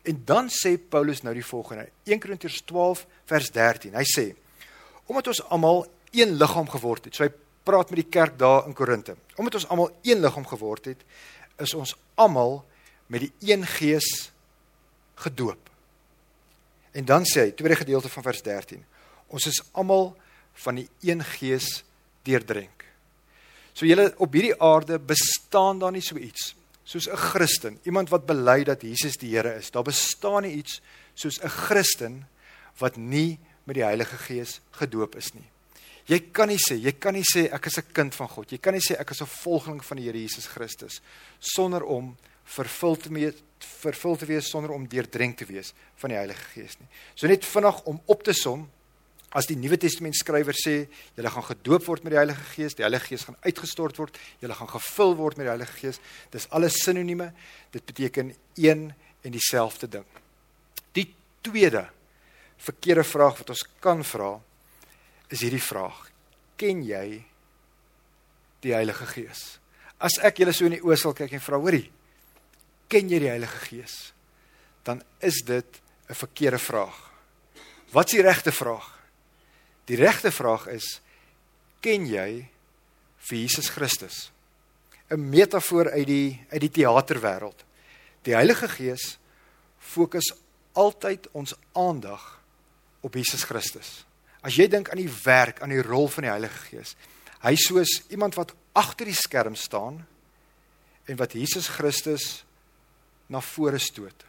En 0.03 0.23
dan 0.27 0.49
sê 0.51 0.77
Paulus 0.79 1.23
nou 1.23 1.35
die 1.35 1.47
volgende, 1.47 1.89
1 2.05 2.23
Korintiërs 2.23 2.63
12 2.67 3.07
vers 3.31 3.51
13. 3.55 3.95
Hy 3.95 4.07
sê: 4.07 4.25
Omdat 5.07 5.31
ons 5.35 5.43
almal 5.55 5.87
een 6.11 6.35
liggaam 6.39 6.69
geword 6.71 7.07
het. 7.07 7.15
So 7.15 7.27
hy 7.27 7.31
praat 7.67 7.91
met 7.91 8.03
die 8.03 8.11
kerk 8.11 8.39
daar 8.39 8.67
in 8.67 8.75
Korinte. 8.75 9.17
Omdat 9.37 9.61
ons 9.61 9.69
almal 9.71 9.93
een 10.03 10.23
liggaam 10.23 10.47
geword 10.47 10.91
het, 10.91 11.05
is 11.63 11.75
ons 11.75 11.95
almal 12.15 12.65
met 13.07 13.27
die 13.27 13.53
een 13.53 13.67
gees 13.79 14.33
gedoop. 15.23 15.71
En 16.93 17.05
dan 17.09 17.25
sê 17.25 17.47
hy, 17.47 17.53
tweede 17.57 17.81
gedeelte 17.81 18.11
van 18.13 18.27
vers 18.27 18.43
13, 18.45 18.83
ons 19.33 19.47
is 19.49 19.63
almal 19.73 20.13
van 20.65 20.81
die 20.83 20.89
een 21.01 21.23
gees 21.25 21.83
deurdrink. 22.27 22.85
So 23.73 23.89
julle 23.89 24.11
op 24.21 24.35
hierdie 24.37 24.57
aarde 24.61 24.99
bestaan 25.01 25.81
daar 25.81 25.95
nie 25.95 26.05
so 26.05 26.21
iets 26.21 26.53
soos 26.85 27.09
'n 27.09 27.17
Christen, 27.17 27.79
iemand 27.85 28.11
wat 28.11 28.27
bely 28.27 28.65
dat 28.65 28.83
Jesus 28.83 29.17
die 29.17 29.31
Here 29.37 29.55
is. 29.55 29.71
Daar 29.71 29.83
bestaan 29.85 30.43
nie 30.43 30.57
iets 30.57 30.81
soos 31.15 31.41
'n 31.41 31.49
Christen 31.49 32.27
wat 32.79 32.97
nie 32.97 33.39
met 33.65 33.75
die 33.75 33.85
Heilige 33.85 34.17
Gees 34.17 34.61
gedoop 34.71 35.17
is 35.17 35.35
nie. 35.35 35.49
Jy 36.07 36.19
kan 36.33 36.49
nie 36.49 36.59
sê, 36.59 36.75
jy 36.75 36.93
kan 36.93 37.15
nie 37.15 37.25
sê 37.25 37.53
ek 37.53 37.67
is 37.67 37.79
'n 37.79 37.93
kind 37.93 38.15
van 38.15 38.29
God. 38.29 38.51
Jy 38.51 38.59
kan 38.59 38.73
nie 38.73 38.81
sê 38.81 38.99
ek 38.99 39.11
is 39.11 39.23
'n 39.23 39.27
volgeling 39.27 39.85
van 39.85 39.97
die 39.97 40.05
Here 40.05 40.19
Jesus 40.19 40.47
Christus 40.47 41.01
sonder 41.39 41.85
om 41.85 42.17
vervul 42.53 42.97
te 43.01 43.13
wees 43.15 43.41
vervul 43.63 44.17
te 44.19 44.27
wees 44.27 44.49
sonder 44.51 44.73
om 44.75 44.89
deurdrink 44.91 45.37
te 45.39 45.47
wees 45.47 45.71
van 46.03 46.11
die 46.11 46.19
Heilige 46.19 46.49
Gees 46.51 46.75
nie. 46.81 46.89
So 47.15 47.31
net 47.31 47.47
vinnig 47.47 47.77
om 47.91 48.01
op 48.11 48.25
te 48.27 48.35
som, 48.35 48.65
As 49.33 49.47
die 49.49 49.57
Nuwe 49.57 49.79
Testament 49.81 50.13
skrywer 50.19 50.57
sê, 50.57 50.75
julle 51.17 51.31
gaan 51.33 51.47
gedoop 51.47 51.87
word 51.87 52.05
met 52.05 52.13
die 52.13 52.19
Heilige 52.21 52.43
Gees, 52.51 52.75
die 52.77 52.85
Heilige 52.85 53.15
Gees 53.15 53.25
gaan 53.25 53.39
uitgestort 53.47 53.97
word, 53.97 54.19
julle 54.43 54.57
gaan 54.59 54.69
gevul 54.69 55.15
word 55.17 55.39
met 55.39 55.47
die 55.47 55.53
Heilige 55.55 55.79
Gees, 55.79 56.01
dis 56.35 56.45
alles 56.53 56.77
sinonieme. 56.85 57.31
Dit 57.73 57.87
beteken 57.89 58.35
een 58.61 58.91
en 58.93 59.33
dieselfde 59.33 59.89
ding. 59.89 60.05
Die 60.93 61.07
tweede 61.41 61.87
verkeerde 62.61 63.07
vraag 63.09 63.41
wat 63.41 63.55
ons 63.55 63.65
kan 63.81 64.05
vra 64.05 64.35
is 65.33 65.41
hierdie 65.41 65.65
vraag: 65.65 66.05
Ken 66.61 66.85
jy 66.85 67.23
die 68.61 68.77
Heilige 68.77 69.09
Gees? 69.15 69.47
As 69.97 70.21
ek 70.21 70.43
julle 70.43 70.53
so 70.53 70.69
in 70.69 70.77
die 70.77 70.85
oë 70.85 71.01
sal 71.01 71.17
kyk 71.17 71.33
en 71.39 71.41
vra, 71.41 71.57
hoorie, 71.63 71.87
ken 72.93 73.09
jy 73.09 73.23
die 73.23 73.33
Heilige 73.33 73.61
Gees? 73.69 74.13
Dan 74.85 75.03
is 75.21 75.41
dit 75.47 75.81
'n 76.09 76.15
verkeerde 76.15 76.59
vraag. 76.59 77.11
Wat 77.93 78.07
is 78.07 78.13
die 78.13 78.23
regte 78.23 78.53
vraag? 78.53 78.89
Die 79.85 79.97
regte 79.97 80.31
vraag 80.31 80.67
is 80.67 81.01
ken 81.81 82.07
jy 82.07 82.49
vir 83.17 83.39
Jesus 83.39 83.69
Christus? 83.69 84.31
'n 85.11 85.29
Metafoor 85.31 85.91
uit 85.91 86.07
die 86.07 86.47
uit 86.51 86.61
die 86.61 86.71
teaterwêreld. 86.71 87.65
Die 88.23 88.35
Heilige 88.35 88.69
Gees 88.69 89.19
fokus 89.79 90.33
altyd 90.73 91.29
ons 91.33 91.55
aandag 91.73 92.41
op 93.01 93.15
Jesus 93.15 93.45
Christus. 93.45 94.05
As 94.43 94.55
jy 94.55 94.69
dink 94.69 94.91
aan 94.91 94.99
die 94.99 95.13
werk, 95.25 95.61
aan 95.63 95.69
die 95.75 95.83
rol 95.83 96.09
van 96.09 96.23
die 96.23 96.31
Heilige 96.31 96.59
Gees, 96.71 96.97
hy 97.43 97.55
soos 97.57 98.03
iemand 98.09 98.35
wat 98.35 98.55
agter 98.73 99.07
die 99.07 99.15
skerm 99.15 99.55
staan 99.55 100.07
en 101.07 101.17
wat 101.17 101.33
Jesus 101.33 101.69
Christus 101.69 102.45
na 103.33 103.41
vore 103.41 103.81
stoot. 103.81 104.25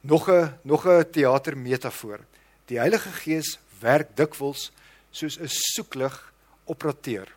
Nog 0.00 0.30
'n 0.30 0.58
nog 0.62 0.86
'n 0.86 1.10
teatermetafoor. 1.10 2.20
Die 2.66 2.78
Heilige 2.78 3.10
Gees 3.10 3.58
werk 3.80 4.16
dikwels 4.16 4.72
soos 5.10 5.38
'n 5.38 5.48
soeklig 5.48 6.32
operateur. 6.64 7.28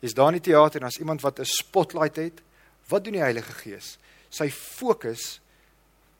Jy's 0.00 0.14
daar 0.14 0.34
in 0.34 0.40
die 0.40 0.52
teater 0.52 0.80
en 0.80 0.86
as 0.86 0.98
iemand 0.98 1.20
wat 1.20 1.38
'n 1.38 1.44
spotlight 1.44 2.16
het, 2.16 2.42
wat 2.88 3.04
doen 3.04 3.12
die 3.12 3.22
Heilige 3.22 3.52
Gees? 3.52 3.98
Sy 4.28 4.50
fokus 4.50 5.40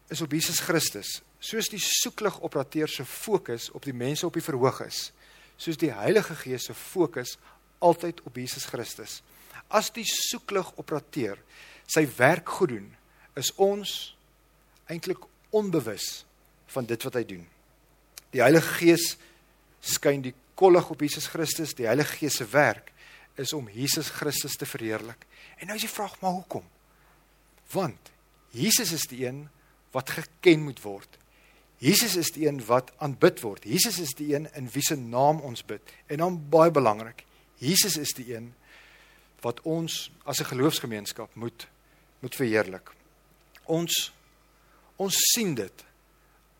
is 0.09 0.21
op 0.21 0.33
Jesus 0.33 0.61
Christus, 0.61 1.23
soos 1.39 1.69
die 1.69 1.79
soeklig 1.83 2.41
operateur 2.41 2.89
se 2.89 3.05
fokus 3.05 3.71
op 3.71 3.85
die 3.85 3.95
mense 3.95 4.27
op 4.27 4.33
die 4.33 4.43
verhoog 4.43 4.81
is, 4.81 5.13
soos 5.57 5.77
die 5.77 5.93
Heilige 5.93 6.35
Gees 6.35 6.65
se 6.65 6.75
fokus 6.75 7.39
altyd 7.79 8.21
op 8.23 8.37
Jesus 8.37 8.65
Christus. 8.65 9.23
As 9.69 9.91
die 9.91 10.05
soeklig 10.05 10.73
operateur 10.77 11.39
sy 11.87 12.09
werk 12.17 12.49
goed 12.49 12.69
doen, 12.69 12.96
is 13.37 13.53
ons 13.61 14.17
eintlik 14.91 15.23
onbewus 15.55 16.25
van 16.75 16.87
dit 16.89 17.07
wat 17.07 17.19
hy 17.19 17.25
doen. 17.25 17.45
Die 18.35 18.43
Heilige 18.43 18.79
Gees 18.81 19.17
skyn 19.81 20.25
die 20.25 20.35
kollig 20.59 20.89
op 20.91 21.03
Jesus 21.05 21.29
Christus, 21.31 21.75
die 21.77 21.89
Heilige 21.89 22.19
Gees 22.21 22.41
se 22.41 22.47
werk 22.51 22.93
is 23.37 23.53
om 23.53 23.69
Jesus 23.69 24.09
Christus 24.11 24.57
te 24.57 24.67
verheerlik. 24.67 25.27
En 25.61 25.69
nou 25.69 25.77
is 25.77 25.85
die 25.85 25.93
vraag 25.93 26.17
maar 26.23 26.39
hoekom? 26.39 26.65
Want 27.73 28.13
Jesus 28.57 28.93
is 28.97 29.05
die 29.11 29.27
een 29.27 29.47
wat 29.93 30.11
geken 30.11 30.65
moet 30.65 30.81
word. 30.85 31.19
Jesus 31.79 32.17
is 32.17 32.33
die 32.33 32.47
een 32.49 32.63
wat 32.65 32.93
aanbid 33.05 33.43
word. 33.45 33.65
Jesus 33.69 33.99
is 34.01 34.15
die 34.17 34.33
een 34.35 34.49
in 34.57 34.69
wie 34.73 34.85
se 34.85 34.97
naam 34.97 35.43
ons 35.45 35.65
bid. 35.65 35.83
En 36.09 36.25
dan 36.25 36.39
baie 36.51 36.73
belangrik, 36.73 37.25
Jesus 37.61 37.97
is 38.01 38.15
die 38.17 38.35
een 38.35 38.55
wat 39.45 39.61
ons 39.61 40.11
as 40.25 40.41
'n 40.41 40.53
geloofsgemeenskap 40.53 41.35
moet 41.35 41.69
moet 42.21 42.35
verheerlik. 42.35 42.91
Ons 43.67 44.13
ons 44.97 45.17
sien 45.35 45.53
dit 45.55 45.85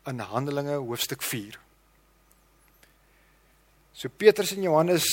in 0.07 0.19
Handelinge 0.19 0.75
hoofstuk 0.77 1.23
4. 1.25 1.57
So 3.97 4.13
Petrus 4.13 4.53
en 4.53 4.61
Johannes 4.61 5.07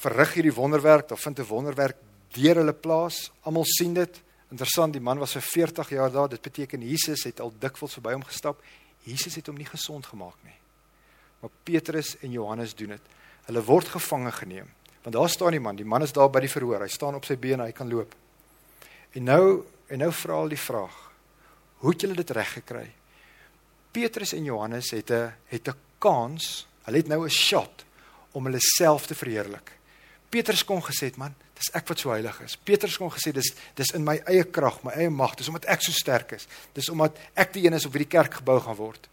verrig 0.00 0.34
hierdie 0.36 0.54
wonderwerk, 0.54 1.08
daar 1.08 1.18
vind 1.18 1.38
'n 1.38 1.48
wonderwerk 1.48 1.96
deur 2.36 2.56
hulle 2.56 2.72
plaas. 2.72 3.30
Almal 3.42 3.64
sien 3.64 3.94
dit. 3.94 4.20
Interessant, 4.50 4.92
die 4.92 5.02
man 5.02 5.18
was 5.18 5.32
vir 5.32 5.42
40 5.42 5.88
jaar 5.88 6.10
daar. 6.10 6.28
Dit 6.28 6.42
beteken 6.42 6.82
Jesus 6.82 7.24
het 7.24 7.40
al 7.40 7.52
dikwels 7.58 7.92
verby 7.92 8.12
hom 8.12 8.24
gestap. 8.24 8.62
Jesus 9.04 9.34
het 9.34 9.46
hom 9.46 9.56
nie 9.56 9.68
gesond 9.68 10.06
gemaak 10.06 10.36
nie. 10.44 10.56
Maar 11.40 11.50
Petrus 11.64 12.16
en 12.20 12.30
Johannes 12.30 12.74
doen 12.74 12.88
dit. 12.88 13.02
Hulle 13.46 13.62
word 13.64 13.88
gevange 13.88 14.32
geneem. 14.32 14.68
Want 15.02 15.14
daar 15.16 15.28
staan 15.28 15.50
die 15.50 15.60
man, 15.60 15.76
die 15.76 15.84
man 15.84 16.02
is 16.02 16.12
daar 16.12 16.30
by 16.30 16.40
die 16.40 16.52
verhoor. 16.52 16.80
Hy 16.80 16.88
staan 16.88 17.14
op 17.14 17.24
sy 17.24 17.36
bene, 17.40 17.64
hy 17.64 17.72
kan 17.72 17.88
loop. 17.88 18.14
En 19.16 19.24
nou 19.24 19.64
en 19.90 19.98
nou 19.98 20.12
vra 20.14 20.40
hulle 20.40 20.54
die 20.54 20.64
vraag: 20.64 20.96
Hoe 21.82 21.92
het 21.92 22.00
julle 22.00 22.14
dit 22.14 22.30
reg 22.30 22.52
gekry? 22.52 22.88
Petrus 23.90 24.32
en 24.32 24.44
Johannes 24.44 24.90
het 24.90 25.10
'n 25.10 25.32
het 25.50 25.68
'n 25.68 25.78
kans 25.98 26.66
Hulle 26.90 26.96
het 26.96 27.08
nou 27.08 27.24
'n 27.24 27.30
shot 27.30 27.84
om 28.32 28.44
hulle 28.44 28.60
self 28.60 29.06
te 29.06 29.14
verheerlik. 29.14 29.72
Petrus 30.28 30.64
kon 30.64 30.82
gesê 30.82 31.10
het, 31.10 31.16
man, 31.16 31.34
dis 31.54 31.70
ek 31.74 31.88
wat 31.88 31.98
so 31.98 32.10
heilig 32.10 32.40
is. 32.40 32.56
Petrus 32.56 32.96
kon 32.96 33.10
gesê 33.10 33.32
dis 33.32 33.52
dis 33.74 33.90
in 33.94 34.04
my 34.04 34.16
eie 34.26 34.44
krag, 34.44 34.82
my 34.82 34.92
eie 34.92 35.10
mag, 35.10 35.34
dis 35.34 35.48
omdat 35.48 35.64
ek 35.64 35.82
so 35.82 35.92
sterk 35.92 36.32
is. 36.32 36.46
Dis 36.72 36.88
omdat 36.88 37.16
ek 37.34 37.52
die 37.52 37.66
een 37.66 37.72
is 37.72 37.86
op 37.86 37.92
wie 37.92 38.04
die 38.04 38.18
kerk 38.18 38.34
gebou 38.34 38.60
gaan 38.60 38.76
word. 38.76 39.08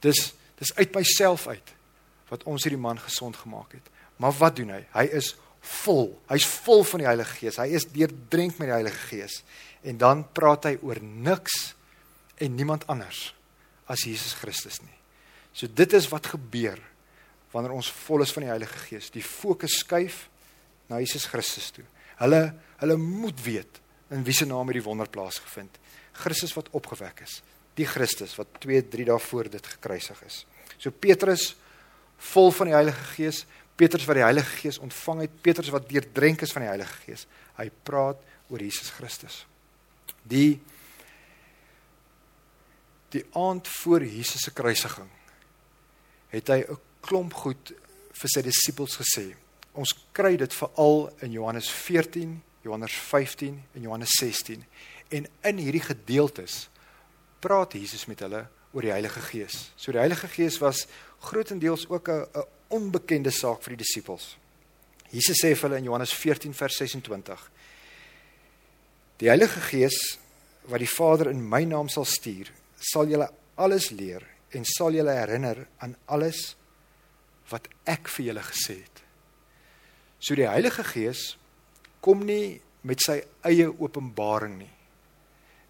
Dis 0.00 0.34
dis 0.58 0.74
uit 0.74 0.94
myself 0.94 1.46
uit 1.46 1.74
wat 2.28 2.42
ons 2.42 2.62
hierdie 2.62 2.80
man 2.80 2.98
gesond 2.98 3.36
gemaak 3.36 3.72
het. 3.72 3.86
Maar 4.16 4.32
wat 4.32 4.56
doen 4.56 4.70
hy? 4.70 4.86
Hy 4.92 5.04
is 5.04 5.36
vol. 5.60 6.20
Hy's 6.28 6.46
vol 6.46 6.84
van 6.84 6.98
die 6.98 7.06
Heilige 7.06 7.34
Gees. 7.34 7.56
Hy 7.56 7.66
is 7.66 7.86
deurdrenk 7.86 8.58
met 8.58 8.68
die 8.68 8.74
Heilige 8.74 9.06
Gees. 9.08 9.42
En 9.82 9.98
dan 10.00 10.24
praat 10.36 10.68
hy 10.68 10.74
oor 10.84 11.00
niks 11.00 11.74
en 12.40 12.56
niemand 12.56 12.86
anders 12.92 13.30
as 13.90 14.04
Jesus 14.06 14.36
Christus 14.38 14.80
nie. 14.84 14.96
So 15.52 15.66
dit 15.66 15.92
is 15.96 16.08
wat 16.12 16.30
gebeur 16.30 16.78
wanneer 17.50 17.74
ons 17.74 17.90
vol 18.04 18.22
is 18.22 18.32
van 18.34 18.46
die 18.46 18.52
Heilige 18.52 18.84
Gees. 18.86 19.10
Die 19.10 19.24
fokus 19.24 19.80
skuif 19.82 20.28
na 20.90 21.00
Jesus 21.02 21.26
Christus 21.30 21.70
toe. 21.74 21.86
Hulle 22.20 22.42
hulle 22.80 22.96
moet 22.96 23.40
weet 23.44 23.80
in 24.14 24.22
wie 24.24 24.34
se 24.34 24.46
naam 24.48 24.70
hierdie 24.70 24.86
wonder 24.86 25.08
plaasgevind. 25.10 25.74
Christus 26.22 26.54
wat 26.56 26.70
opgewek 26.76 27.24
is. 27.26 27.40
Die 27.76 27.86
Christus 27.88 28.36
wat 28.38 28.54
2, 28.62 28.86
3 28.92 29.06
dae 29.10 29.18
voor 29.26 29.50
dit 29.52 29.66
gekruisig 29.74 30.22
is. 30.26 30.44
So 30.78 30.90
Petrus 30.90 31.52
vol 32.30 32.50
van 32.56 32.70
die 32.70 32.76
Heilige 32.76 33.04
Gees, 33.14 33.44
Petrus 33.76 34.06
wat 34.08 34.20
die 34.20 34.26
Heilige 34.26 34.56
Gees 34.62 34.80
ontvang 34.80 35.26
het, 35.26 35.36
Petrus 35.44 35.72
wat 35.72 35.88
deurdrenk 35.88 36.44
is 36.44 36.52
van 36.56 36.66
die 36.66 36.72
Heilige 36.72 36.98
Gees. 37.04 37.26
Hy 37.60 37.68
praat 37.84 38.20
oor 38.48 38.64
Jesus 38.64 38.92
Christus. 38.96 39.44
Die 40.22 40.60
die 43.10 43.24
aand 43.34 43.68
voor 43.68 44.04
Jesus 44.04 44.44
se 44.44 44.52
kruisiging 44.54 45.08
het 46.30 46.48
hy 46.48 46.62
'n 46.62 46.78
klomp 47.00 47.34
goed 47.34 47.72
vir 48.12 48.28
sy 48.28 48.42
disippels 48.42 48.96
gesê. 48.96 49.34
Ons 49.72 49.94
kry 50.12 50.36
dit 50.36 50.54
veral 50.54 51.10
in 51.20 51.32
Johannes 51.32 51.70
14, 51.70 52.42
Johannes 52.62 52.92
15 52.92 53.62
en 53.74 53.82
Johannes 53.82 54.10
16. 54.18 54.64
En 55.08 55.26
in 55.42 55.56
hierdie 55.56 55.82
gedeeltes 55.82 56.68
praat 57.40 57.72
Jesus 57.72 58.06
met 58.06 58.20
hulle 58.20 58.46
oor 58.72 58.82
die 58.82 58.92
Heilige 58.92 59.20
Gees. 59.20 59.70
So 59.76 59.92
die 59.92 59.98
Heilige 59.98 60.28
Gees 60.28 60.58
was 60.58 60.86
grootendeels 61.20 61.88
ook 61.88 62.08
'n 62.08 62.26
onbekende 62.68 63.30
saak 63.30 63.62
vir 63.62 63.76
die 63.76 63.84
disippels. 63.84 64.36
Jesus 65.10 65.42
sê 65.42 65.54
vir 65.56 65.68
hulle 65.68 65.78
in 65.78 65.84
Johannes 65.84 66.12
14 66.14 66.54
vers 66.54 66.76
26: 66.76 67.50
Die 69.20 69.28
Heilige 69.28 69.60
Gees 69.60 70.16
wat 70.72 70.80
die 70.80 70.88
Vader 70.88 71.28
in 71.28 71.42
my 71.44 71.66
naam 71.68 71.90
sal 71.92 72.06
stuur, 72.08 72.48
sal 72.80 73.10
julle 73.10 73.26
alles 73.60 73.90
leer 73.92 74.24
en 74.56 74.64
sal 74.64 74.96
julle 74.96 75.12
herinner 75.12 75.66
aan 75.84 75.92
alles 76.08 76.54
wat 77.50 77.68
ek 77.84 78.08
vir 78.14 78.30
julle 78.30 78.44
gesê 78.46 78.78
het. 78.78 79.02
So 80.24 80.38
die 80.38 80.48
Heilige 80.48 80.86
Gees 80.88 81.34
kom 82.00 82.24
nie 82.24 82.62
met 82.88 83.04
sy 83.04 83.18
eie 83.44 83.68
openbaring 83.68 84.56
nie. 84.62 84.72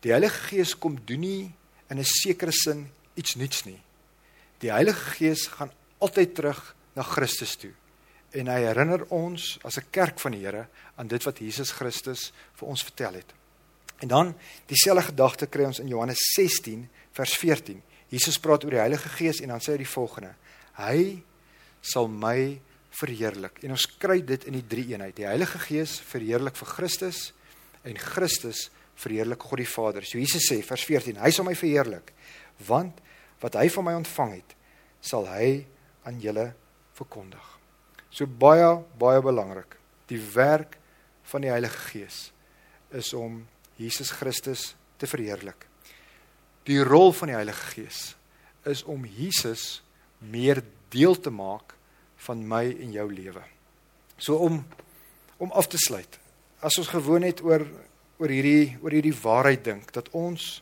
Die 0.06 0.14
Heilige 0.14 0.46
Gees 0.52 0.76
kom 0.78 1.00
doen 1.06 1.20
nie 1.26 1.50
in 1.90 1.98
'n 1.98 2.06
sekere 2.06 2.52
sin 2.52 2.86
iets 3.16 3.34
nuuts 3.34 3.66
nie. 3.66 3.82
Die 4.60 4.70
Heilige 4.70 5.10
Gees 5.18 5.48
gaan 5.48 5.72
altyd 5.98 6.34
terug 6.34 6.76
na 6.94 7.02
Christus 7.02 7.56
toe 7.56 7.74
en 8.32 8.46
hy 8.46 8.60
herinner 8.62 9.04
ons 9.10 9.58
as 9.64 9.78
'n 9.78 9.90
kerk 9.90 10.20
van 10.20 10.32
die 10.32 10.46
Here 10.46 10.68
aan 10.96 11.08
dit 11.08 11.24
wat 11.24 11.38
Jesus 11.38 11.72
Christus 11.72 12.32
vir 12.54 12.68
ons 12.68 12.82
vertel 12.82 13.14
het. 13.14 13.39
En 14.00 14.08
dan 14.08 14.32
dieselfde 14.70 15.10
gedagte 15.10 15.46
kry 15.46 15.66
ons 15.68 15.82
in 15.82 15.90
Johannes 15.92 16.20
16 16.34 16.86
vers 17.16 17.36
14. 17.36 17.82
Jesus 18.10 18.40
praat 18.42 18.64
oor 18.64 18.74
die 18.74 18.82
Heilige 18.82 19.12
Gees 19.12 19.42
en 19.44 19.52
dan 19.52 19.62
sê 19.62 19.74
hy 19.74 19.82
die 19.82 19.88
volgende: 19.88 20.32
Hy 20.80 21.20
sal 21.80 22.08
my 22.08 22.58
verheerlik. 23.00 23.60
En 23.64 23.76
ons 23.76 23.86
kry 24.00 24.18
dit 24.26 24.46
in 24.48 24.56
die 24.58 24.66
drie 24.66 24.88
eenheid. 24.92 25.14
Die 25.16 25.28
Heilige 25.28 25.60
Gees 25.62 25.98
verheerlik 26.10 26.56
vir 26.58 26.72
Christus 26.72 27.30
en 27.86 28.00
Christus 28.00 28.68
verheerlik 29.00 29.44
God 29.46 29.62
die 29.62 29.68
Vader. 29.68 30.04
So 30.08 30.18
Jesus 30.20 30.48
sê 30.48 30.60
vers 30.64 30.84
14: 30.88 31.20
Hy 31.20 31.30
sal 31.34 31.46
my 31.48 31.56
verheerlik 31.58 32.14
want 32.66 32.98
wat 33.40 33.56
hy 33.56 33.70
van 33.72 33.86
my 33.86 33.94
ontvang 33.96 34.34
het, 34.36 34.50
sal 35.00 35.24
hy 35.30 35.62
aan 36.04 36.18
julle 36.20 36.50
verkondig. 36.98 37.46
So 38.12 38.26
baie 38.26 38.68
baie 39.00 39.22
belangrik. 39.24 39.78
Die 40.10 40.20
werk 40.34 40.76
van 41.30 41.46
die 41.46 41.52
Heilige 41.52 41.78
Gees 41.92 42.18
is 42.90 43.14
om 43.14 43.44
Jesus 43.80 44.12
Christus 44.12 44.74
te 45.00 45.08
verheerlik. 45.08 45.66
Die 46.68 46.80
rol 46.84 47.14
van 47.16 47.32
die 47.32 47.38
Heilige 47.38 47.72
Gees 47.74 48.00
is 48.68 48.82
om 48.84 49.06
Jesus 49.08 49.80
meer 50.20 50.60
deel 50.92 51.16
te 51.16 51.32
maak 51.32 51.74
van 52.26 52.42
my 52.44 52.66
en 52.68 52.92
jou 52.92 53.06
lewe. 53.12 53.42
So 54.20 54.36
om 54.36 54.64
om 55.40 55.52
af 55.56 55.70
te 55.72 55.78
sluit. 55.80 56.18
As 56.60 56.76
ons 56.76 56.90
gewoon 56.92 57.24
net 57.24 57.40
oor 57.40 57.64
oor 58.20 58.28
hierdie 58.28 58.76
oor 58.82 58.92
hierdie 58.92 59.16
waarheid 59.16 59.62
dink 59.64 59.94
dat 59.96 60.10
ons 60.12 60.58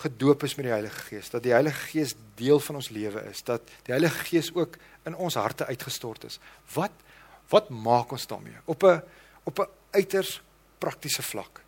gedoop 0.00 0.46
is 0.46 0.54
met 0.56 0.68
die 0.68 0.72
Heilige 0.72 1.02
Gees, 1.10 1.28
dat 1.28 1.44
die 1.44 1.52
Heilige 1.52 1.90
Gees 1.90 2.14
deel 2.38 2.60
van 2.64 2.78
ons 2.80 2.88
lewe 2.94 3.26
is, 3.28 3.42
dat 3.44 3.66
die 3.84 3.92
Heilige 3.92 4.24
Gees 4.30 4.48
ook 4.54 4.78
in 5.04 5.16
ons 5.18 5.36
harte 5.36 5.66
uitgestort 5.68 6.24
is. 6.30 6.40
Wat 6.72 7.04
wat 7.48 7.70
maak 7.72 8.10
ons 8.12 8.26
daarmee? 8.28 8.56
Op 8.64 8.82
'n 8.84 9.02
op 9.44 9.58
'n 9.60 9.68
uiters 9.92 10.40
praktiese 10.78 11.22
vlak. 11.22 11.60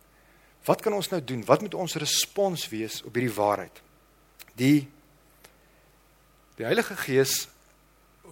Wat 0.65 0.81
kan 0.81 0.93
ons 0.93 1.09
nou 1.09 1.21
doen? 1.23 1.41
Wat 1.45 1.61
moet 1.61 1.73
ons 1.73 1.97
respons 1.97 2.67
wees 2.69 3.01
op 3.01 3.15
hierdie 3.17 3.33
waarheid? 3.33 3.81
Die 4.59 4.87
die 6.59 6.67
Heilige 6.67 6.93
Gees 6.99 7.47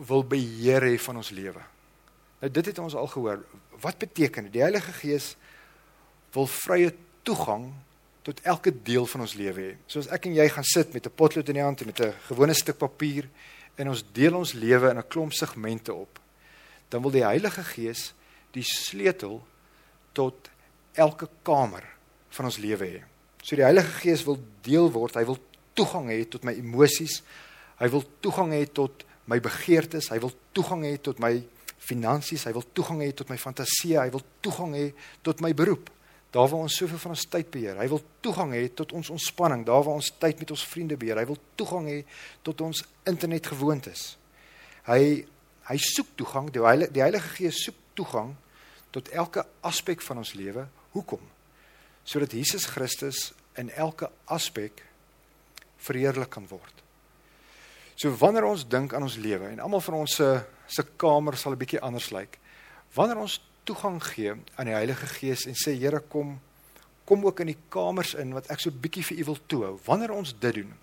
wil 0.05 0.21
beheer 0.27 0.83
hê 0.85 0.97
van 1.01 1.17
ons 1.17 1.31
lewe. 1.33 1.61
Nou 2.39 2.49
dit 2.53 2.65
het 2.69 2.79
ons 2.79 2.95
al 2.95 3.07
gehoor. 3.09 3.41
Wat 3.81 3.97
beteken 3.97 4.45
dit? 4.45 4.53
Die 4.59 4.61
Heilige 4.61 4.93
Gees 4.99 5.31
wil 6.35 6.45
vrye 6.45 6.91
toegang 7.25 7.71
tot 8.27 8.41
elke 8.45 8.73
deel 8.83 9.07
van 9.09 9.25
ons 9.25 9.33
lewe 9.39 9.63
hê. 9.63 9.73
Soos 9.89 10.11
ek 10.13 10.27
en 10.29 10.37
jy 10.37 10.45
gaan 10.53 10.67
sit 10.67 10.93
met 10.93 11.07
'n 11.07 11.15
potlood 11.15 11.49
in 11.49 11.57
die 11.57 11.65
hand 11.65 11.81
en 11.81 11.87
met 11.87 11.99
'n 11.99 12.13
gewone 12.27 12.53
stuk 12.53 12.77
papier 12.77 13.29
en 13.75 13.89
ons 13.89 14.03
deel 14.13 14.35
ons 14.35 14.53
lewe 14.53 14.89
in 14.89 14.97
'n 14.97 15.07
klomp 15.07 15.33
segmente 15.33 15.93
op. 15.93 16.19
Dan 16.89 17.01
wil 17.01 17.11
die 17.11 17.25
Heilige 17.25 17.63
Gees 17.63 18.13
die 18.51 18.63
sleutel 18.63 19.41
tot 20.13 20.49
elke 20.93 21.29
kamer 21.41 21.98
van 22.35 22.49
ons 22.49 22.59
lewe 22.61 22.87
hê. 22.87 23.03
So 23.43 23.55
die 23.57 23.65
Heilige 23.65 23.91
Gees 24.01 24.25
wil 24.27 24.39
deel 24.65 24.89
word, 24.93 25.17
hy 25.17 25.25
wil 25.27 25.39
toegang 25.77 26.09
hê 26.11 26.23
tot 26.29 26.43
my 26.47 26.53
emosies. 26.59 27.21
Hy 27.79 27.87
wil 27.93 28.03
toegang 28.23 28.51
hê 28.53 28.65
tot 28.67 29.05
my 29.29 29.39
begeertes, 29.43 30.09
hy 30.11 30.19
wil 30.23 30.33
toegang 30.55 30.83
hê 30.87 30.97
tot 31.01 31.21
my 31.23 31.33
finansies, 31.79 32.43
hy 32.47 32.53
wil 32.55 32.65
toegang 32.75 33.03
hê 33.05 33.13
tot 33.15 33.31
my 33.31 33.37
fantasie, 33.39 33.95
hy 33.97 34.09
wil 34.13 34.23
toegang 34.43 34.75
hê 34.75 34.89
tot 35.25 35.41
my 35.45 35.53
beroep. 35.55 35.89
Daar 36.29 36.49
waar 36.51 36.67
ons 36.67 36.75
soveel 36.77 37.01
van 37.01 37.15
ons 37.15 37.25
tyd 37.25 37.47
beheer. 37.49 37.79
Hy 37.79 37.87
wil 37.89 38.03
toegang 38.21 38.51
hê 38.53 38.67
tot 38.77 38.91
ons 38.97 39.09
ontspanning, 39.15 39.63
daar 39.65 39.81
waar 39.85 39.97
ons 39.97 40.11
tyd 40.21 40.43
met 40.43 40.51
ons 40.53 40.65
vriende 40.69 40.97
beheer. 40.99 41.17
Hy 41.23 41.29
wil 41.31 41.39
toegang 41.57 41.89
hê 41.89 42.03
tot 42.45 42.61
ons 42.67 42.83
internetgewoontes. 43.09 44.05
Hy 44.89 45.01
hy 45.69 45.75
soek 45.85 46.15
toegang, 46.17 46.47
die 46.49 46.61
Heilige 46.65 46.93
die 46.93 47.03
Heilige 47.03 47.33
Gees 47.35 47.59
soek 47.61 47.75
toegang 47.97 48.31
tot 48.93 49.09
elke 49.13 49.43
aspek 49.65 50.01
van 50.01 50.21
ons 50.23 50.33
lewe. 50.37 50.65
Hoekom? 50.95 51.21
Sodat 52.03 52.33
Jesus 52.33 52.65
Christus 52.65 53.33
in 53.57 53.69
elke 53.69 54.09
aspek 54.25 54.83
verheerlik 55.77 56.29
kan 56.29 56.47
word. 56.49 56.83
So 57.99 58.11
wanneer 58.15 58.47
ons 58.47 58.67
dink 58.67 58.93
aan 58.93 59.03
ons 59.03 59.19
lewe 59.19 59.49
en 59.51 59.59
almal 59.59 59.83
van 59.83 60.01
ons 60.03 60.15
se 60.21 60.29
se 60.69 60.83
kamer 61.01 61.35
sal 61.37 61.53
'n 61.53 61.59
bietjie 61.59 61.81
anders 61.81 62.11
lyk. 62.11 62.39
Wanneer 62.93 63.17
ons 63.17 63.41
toegang 63.63 64.03
gee 64.03 64.31
aan 64.55 64.65
die 64.65 64.73
Heilige 64.73 65.07
Gees 65.07 65.45
en 65.45 65.53
sê 65.53 65.73
Here 65.77 65.99
kom 65.99 66.39
kom 67.05 67.25
ook 67.25 67.39
in 67.39 67.47
die 67.47 67.57
kamers 67.69 68.13
in 68.13 68.33
wat 68.33 68.51
ek 68.53 68.59
so 68.59 68.69
bietjie 68.69 69.03
vir 69.03 69.19
u 69.19 69.23
wil 69.23 69.37
toehou. 69.47 69.79
Wanneer 69.85 70.11
ons 70.11 70.35
dit 70.39 70.53
doen, 70.53 70.73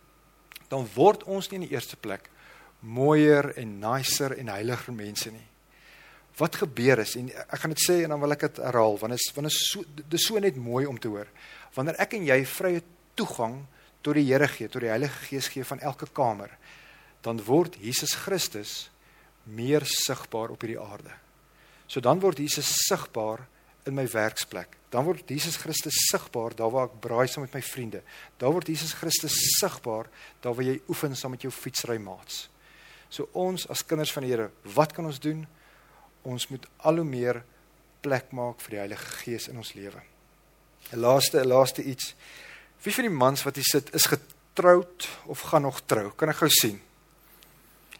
dan 0.68 0.88
word 0.94 1.22
ons 1.24 1.50
nie 1.50 1.60
in 1.60 1.68
die 1.68 1.74
eerste 1.74 1.96
plek 1.96 2.30
mooier 2.80 3.52
en 3.56 3.78
nicer 3.78 4.34
en 4.38 4.48
heiliger 4.48 4.94
mense 4.94 5.30
nie. 5.30 5.46
Wat 6.36 6.58
gebeur 6.60 7.00
is 7.00 7.14
en 7.16 7.30
ek 7.32 7.60
gaan 7.62 7.72
dit 7.72 7.80
sê 7.80 8.02
en 8.04 8.12
dan 8.12 8.20
wil 8.20 8.34
ek 8.34 8.44
dit 8.48 8.58
herhaal 8.66 8.98
want 9.00 9.16
is 9.16 9.30
want 9.34 9.48
is 9.48 9.60
so 9.70 9.84
dis 9.96 10.26
so 10.28 10.38
net 10.42 10.58
mooi 10.60 10.84
om 10.86 10.98
te 11.00 11.08
hoor. 11.08 11.28
Wanneer 11.76 11.96
ek 12.04 12.18
en 12.18 12.26
jy 12.28 12.42
vrye 12.50 12.82
toegang 13.16 13.62
tot 14.04 14.18
die 14.18 14.26
Here 14.28 14.48
gee, 14.48 14.68
tot 14.68 14.84
die 14.84 14.92
Heilige 14.92 15.24
Gees 15.26 15.48
gee 15.50 15.64
van 15.66 15.80
elke 15.80 16.06
kamer, 16.14 16.52
dan 17.24 17.40
word 17.46 17.78
Jesus 17.82 18.14
Christus 18.14 18.90
meer 19.46 19.86
sigbaar 19.88 20.52
op 20.54 20.62
hierdie 20.62 20.80
aarde. 20.80 21.14
So 21.88 22.02
dan 22.02 22.20
word 22.22 22.38
Jesus 22.42 22.68
sigbaar 22.86 23.46
in 23.86 23.94
my 23.94 24.04
werksplek. 24.10 24.76
Dan 24.90 25.06
word 25.06 25.30
Jesus 25.30 25.58
Christus 25.62 25.98
sigbaar 26.10 26.54
daar 26.58 26.72
waar 26.74 26.90
ek 26.90 26.98
braai 27.02 27.26
saam 27.30 27.46
met 27.46 27.54
my 27.54 27.62
vriende. 27.62 28.02
Daar 28.38 28.54
word 28.54 28.68
Jesus 28.70 28.94
Christus 28.98 29.36
sigbaar 29.58 30.10
daar 30.42 30.54
waar 30.54 30.66
jy 30.66 30.80
oefen 30.90 31.16
saam 31.16 31.34
met 31.36 31.46
jou 31.46 31.52
fietsry 31.54 31.98
maats. 32.02 32.46
So 33.08 33.30
ons 33.38 33.68
as 33.70 33.84
kinders 33.86 34.12
van 34.14 34.26
die 34.26 34.34
Here, 34.34 34.50
wat 34.74 34.94
kan 34.94 35.06
ons 35.06 35.22
doen? 35.22 35.44
Ons 36.26 36.48
moet 36.50 36.66
al 36.88 37.00
hoe 37.00 37.06
meer 37.06 37.42
plek 38.02 38.32
maak 38.34 38.60
vir 38.64 38.74
die 38.74 38.82
Heilige 38.82 39.12
Gees 39.22 39.48
in 39.50 39.60
ons 39.62 39.74
lewe. 39.78 40.02
'n 40.92 41.00
Laaste 41.00 41.40
'n 41.40 41.48
laaste 41.48 41.82
iets. 41.82 42.14
Wie 42.82 42.94
van 42.94 43.06
die 43.06 43.18
mans 43.22 43.42
wat 43.42 43.56
hier 43.56 43.64
sit 43.64 43.94
is 43.94 44.06
getroud 44.06 45.08
of 45.26 45.40
gaan 45.40 45.62
nog 45.62 45.80
trou? 45.86 46.10
Kan 46.10 46.28
ek 46.28 46.36
gou 46.36 46.48
sien? 46.50 46.80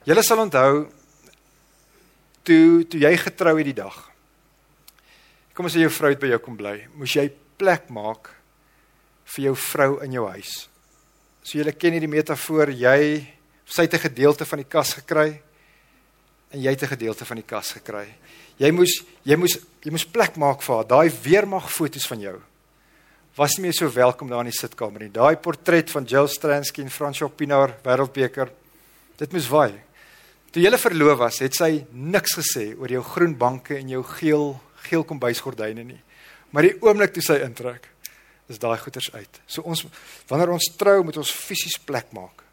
Julle 0.05 0.23
sal 0.23 0.39
onthou 0.39 0.87
toe 2.43 2.87
toe 2.87 3.01
jy 3.01 3.17
getrou 3.17 3.57
het 3.59 3.67
die 3.67 3.83
dag. 3.83 3.97
Kom 5.55 5.67
as 5.67 5.75
jy 5.75 5.81
jou 5.81 5.91
vrou 5.91 6.11
het 6.11 6.21
by 6.21 6.29
jou 6.29 6.39
kom 6.39 6.57
bly, 6.57 6.87
moes 6.95 7.15
jy 7.17 7.33
plek 7.59 7.89
maak 7.91 8.31
vir 9.25 9.45
jou 9.45 9.57
vrou 9.57 10.03
in 10.05 10.13
jou 10.13 10.27
huis. 10.29 10.69
So 11.43 11.59
jy 11.59 11.73
ken 11.73 11.93
hierdie 11.93 12.11
metafoor, 12.11 12.71
jy 12.71 13.27
sy 13.67 13.83
het 13.83 13.95
'n 13.95 14.09
gedeelte 14.09 14.45
van 14.45 14.59
die 14.59 14.69
kas 14.69 14.95
gekry 14.95 15.43
en 16.51 16.61
jy 16.63 16.71
het 16.71 16.83
'n 16.83 16.95
gedeelte 16.95 17.25
van 17.25 17.37
die 17.37 17.47
kas 17.47 17.73
gekry. 17.73 18.07
Jy 18.59 18.71
moes 18.71 19.03
jy 19.25 19.37
moes 19.37 19.59
jy 19.83 19.91
moes 19.91 20.07
plek 20.07 20.37
maak 20.37 20.63
vir 20.63 20.77
haar. 20.77 20.87
Daai 20.87 21.11
weermag 21.11 21.73
foto's 21.73 22.07
van 22.07 22.21
jou 22.21 22.41
was 23.37 23.57
nie 23.57 23.63
meer 23.63 23.75
so 23.75 23.91
welkom 23.93 24.29
daar 24.29 24.41
in 24.41 24.51
die 24.51 24.59
sitkamer 24.59 25.01
nie. 25.01 25.13
Daai 25.13 25.37
portret 25.37 25.91
van 25.91 26.05
Jill 26.05 26.29
Stransky 26.29 26.83
en 26.83 26.91
François 26.91 27.31
Pinaar 27.31 27.77
wêreldbeker. 27.85 28.51
Dit 29.19 29.33
moes 29.33 29.49
waai. 29.49 29.75
Toe 30.51 30.63
jy 30.63 30.79
verloof 30.79 31.19
was, 31.19 31.39
het 31.39 31.55
sy 31.55 31.85
niks 31.93 32.33
gesê 32.39 32.79
oor 32.79 32.89
jou 32.89 33.03
groen 33.03 33.37
banke 33.37 33.77
en 33.77 33.89
jou 33.89 34.03
geel 34.03 34.61
geel 34.87 35.05
kombuisgordyne 35.05 35.85
nie. 35.85 36.01
Maar 36.51 36.63
die 36.63 36.77
oomblik 36.81 37.13
toe 37.13 37.23
sy 37.23 37.41
intrek, 37.43 37.89
is 38.49 38.61
daai 38.63 38.79
goeders 38.79 39.11
uit. 39.13 39.41
So 39.47 39.63
ons 39.67 39.85
wanneer 40.31 40.53
ons 40.55 40.71
trou, 40.79 41.03
moet 41.05 41.17
ons 41.17 41.33
fisies 41.33 41.79
plek 41.83 42.13
maak 42.15 42.45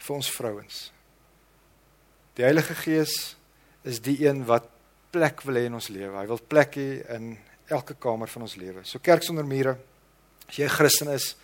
vir 0.00 0.16
ons 0.16 0.30
vrouens. 0.34 0.90
Die 2.38 2.44
Heilige 2.46 2.74
Gees 2.74 3.36
is 3.82 4.00
die 4.04 4.18
een 4.26 4.44
wat 4.48 4.68
plek 5.10 5.42
wil 5.46 5.58
hê 5.58 5.66
in 5.68 5.76
ons 5.78 5.90
lewe. 5.92 6.14
Hy 6.14 6.26
wil 6.30 6.42
plek 6.50 6.76
hê 6.78 6.88
in 7.16 7.32
elke 7.70 7.96
kamer 7.98 8.30
van 8.30 8.46
ons 8.46 8.56
lewe. 8.60 8.84
So 8.84 9.02
kerk 9.02 9.24
sonder 9.26 9.46
mure. 9.46 9.76
As 10.48 10.58
jy 10.58 10.64
'n 10.64 10.76
Christen 10.76 11.08
is, 11.08 11.36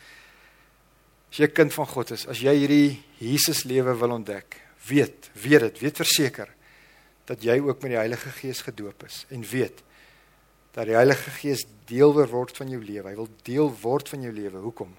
as 1.31 1.38
jy 1.38 1.46
'n 1.46 1.55
kind 1.55 1.72
van 1.72 1.87
God 1.87 2.11
is, 2.11 2.27
as 2.27 2.38
jy 2.38 2.55
hierdie 2.55 3.03
Jesus 3.18 3.64
lewe 3.64 3.94
wil 3.94 4.11
ontdek, 4.11 4.61
weet, 4.88 5.31
weet 5.35 5.61
dit, 5.61 5.79
weet 5.81 5.96
verseker 5.96 6.49
dat 7.27 7.42
jy 7.42 7.59
ook 7.59 7.83
met 7.83 7.90
die 7.90 7.99
Heilige 7.99 8.31
Gees 8.31 8.62
gedoop 8.62 9.05
is 9.05 9.27
en 9.31 9.42
weet 9.42 9.83
dat 10.72 10.87
die 10.87 10.94
Heilige 10.94 11.31
Gees 11.31 11.64
deel 11.87 12.12
word 12.12 12.57
van 12.57 12.68
jou 12.68 12.83
lewe. 12.83 13.09
Hy 13.09 13.16
wil 13.16 13.29
deel 13.42 13.70
word 13.83 14.09
van 14.09 14.22
jou 14.22 14.33
lewe. 14.33 14.59
Hoekom? 14.59 14.92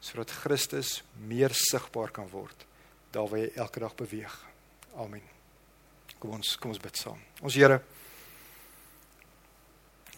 Sodat 0.00 0.30
Christus 0.30 1.02
meer 1.26 1.50
sigbaar 1.52 2.10
kan 2.10 2.28
word 2.30 2.66
daar 3.10 3.28
waar 3.28 3.40
jy 3.40 3.50
elke 3.56 3.80
dag 3.80 3.94
beweeg. 3.94 4.34
Amen. 4.96 5.22
Kom 6.18 6.30
ons 6.38 6.56
kom 6.56 6.72
ons 6.72 6.82
bid 6.82 6.96
saam. 6.96 7.20
Ons 7.42 7.54
Here 7.54 7.82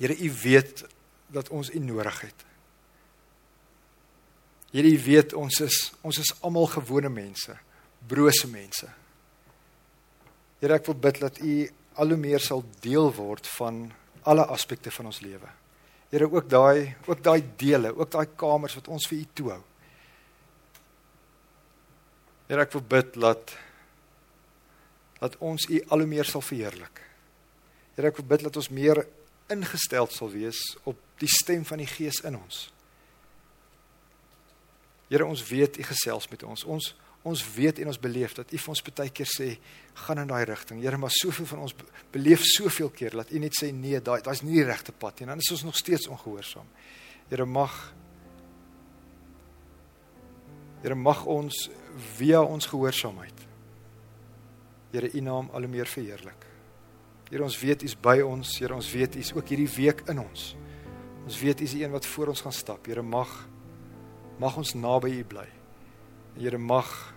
Here, 0.00 0.16
U 0.16 0.32
weet 0.42 0.86
dat 1.28 1.50
ons 1.52 1.68
U 1.70 1.78
nodig 1.78 2.20
het. 2.20 2.44
Here, 4.72 4.88
U 4.88 5.02
weet 5.04 5.34
ons 5.36 5.60
is 5.60 5.80
ons 6.00 6.18
is 6.18 6.32
almal 6.40 6.70
gewone 6.72 7.10
mense, 7.12 7.52
brose 8.08 8.48
mense. 8.48 8.88
Here 10.60 10.78
ek 10.78 10.88
wil 10.88 10.96
bid 11.04 11.20
dat 11.20 11.40
U 11.44 11.54
al 12.00 12.14
hoe 12.14 12.20
meer 12.20 12.40
sal 12.40 12.64
deel 12.80 13.10
word 13.12 13.48
van 13.58 13.90
alle 14.24 14.46
aspekte 14.48 14.92
van 14.94 15.10
ons 15.10 15.20
lewe. 15.20 15.48
Here 16.10 16.28
ook 16.32 16.48
daai 16.48 16.96
ook 17.04 17.20
daai 17.22 17.42
dele, 17.60 17.92
ook 17.92 18.10
daai 18.16 18.28
kamers 18.40 18.78
wat 18.80 18.88
ons 18.88 19.08
vir 19.10 19.20
U 19.20 19.26
toehou. 19.34 19.62
Here 22.48 22.64
ek 22.64 22.72
wil 22.72 22.88
bid 22.96 23.20
dat 23.20 23.52
dat 25.20 25.36
ons 25.44 25.68
U 25.68 25.80
al 25.88 26.02
hoe 26.02 26.08
meer 26.08 26.28
sal 26.28 26.42
verheerlik. 26.44 27.02
Here 27.96 28.08
ek 28.08 28.22
bid 28.24 28.46
dat 28.48 28.56
ons 28.56 28.70
meer 28.72 29.02
ingestel 29.52 30.08
sal 30.08 30.30
wees 30.32 30.60
op 30.88 30.98
die 31.20 31.28
stem 31.30 31.66
van 31.68 31.82
die 31.82 31.88
Gees 31.90 32.22
in 32.24 32.38
ons. 32.38 32.68
Here 35.10 35.26
ons 35.26 35.42
weet 35.50 35.80
U 35.82 35.86
gesels 35.90 36.30
met 36.32 36.44
ons. 36.48 36.64
Ons 36.64 36.94
ons 37.20 37.40
weet 37.52 37.82
en 37.82 37.90
ons 37.90 37.98
beleef 38.00 38.32
dat 38.32 38.48
U 38.48 38.56
vir 38.56 38.72
ons 38.72 38.80
baie 38.96 39.12
keer 39.12 39.28
sê 39.28 39.48
gaan 40.06 40.22
in 40.22 40.30
daai 40.30 40.46
rigting. 40.48 40.78
Here, 40.80 40.96
maar 40.96 41.12
soveel 41.12 41.44
van 41.50 41.66
ons 41.66 41.74
beleef 42.14 42.46
soveel 42.48 42.88
keer 42.96 43.18
dat 43.20 43.34
U 43.34 43.42
net 43.42 43.58
sê 43.58 43.68
nee, 43.76 44.00
daai 44.00 44.22
daai's 44.24 44.40
nie 44.40 44.56
die 44.56 44.64
regte 44.64 44.94
pad 44.96 45.20
nie. 45.20 45.28
Dan 45.28 45.42
is 45.44 45.52
ons 45.52 45.66
nog 45.68 45.76
steeds 45.76 46.08
ongehoorsaam. 46.08 46.68
Here 47.28 47.44
mag 47.44 47.76
Here 50.80 50.96
mag 50.96 51.26
ons 51.28 51.66
via 52.16 52.40
ons 52.40 52.64
gehoorsaamheid 52.72 53.49
Here 54.90 55.10
U 55.12 55.20
naam 55.20 55.50
al 55.52 55.66
hoe 55.66 55.70
meer 55.70 55.86
verheerlik. 55.86 56.46
Here 57.30 57.42
ons 57.42 57.60
weet 57.60 57.82
U's 57.82 57.94
by 57.94 58.20
ons. 58.20 58.58
Here 58.58 58.74
ons 58.74 58.90
weet 58.92 59.16
U's 59.16 59.32
ook 59.32 59.48
hierdie 59.48 59.70
week 59.76 60.02
in 60.08 60.18
ons. 60.18 60.56
Ons 61.24 61.38
weet 61.40 61.60
U's 61.60 61.76
die 61.76 61.84
een 61.84 61.94
wat 61.94 62.06
voor 62.06 62.34
ons 62.34 62.40
gaan 62.40 62.52
stap. 62.52 62.86
Here 62.86 63.02
mag 63.02 63.48
mag 64.40 64.56
ons 64.56 64.74
naby 64.74 65.18
U 65.20 65.24
bly. 65.24 65.46
Here 66.34 66.58
mag 66.58 67.14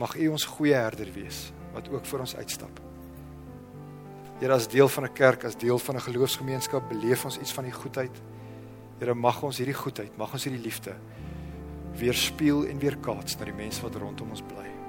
Mag 0.00 0.16
U 0.16 0.30
ons 0.32 0.46
goeie 0.48 0.76
herder 0.78 1.10
wees 1.12 1.50
wat 1.74 1.90
ook 1.92 2.06
vir 2.08 2.22
ons 2.24 2.32
uitstap. 2.38 2.80
Here 4.40 4.54
as 4.54 4.68
deel 4.68 4.88
van 4.88 5.04
'n 5.04 5.12
kerk, 5.12 5.44
as 5.44 5.56
deel 5.56 5.78
van 5.78 5.96
'n 5.96 6.00
geloofsgemeenskap 6.00 6.88
beleef 6.88 7.24
ons 7.24 7.38
iets 7.38 7.52
van 7.52 7.64
die 7.64 7.72
goedheid. 7.72 8.22
Here 8.98 9.14
mag 9.14 9.42
ons 9.42 9.58
hierdie 9.58 9.74
goedheid, 9.74 10.16
mag 10.16 10.32
ons 10.32 10.44
hierdie 10.44 10.62
liefde 10.62 10.96
weerspieël 11.94 12.64
en 12.66 12.78
weerkaats 12.78 13.38
na 13.38 13.44
die 13.44 13.52
mense 13.52 13.82
wat 13.82 13.94
rondom 13.94 14.30
ons 14.30 14.42
bly. 14.42 14.79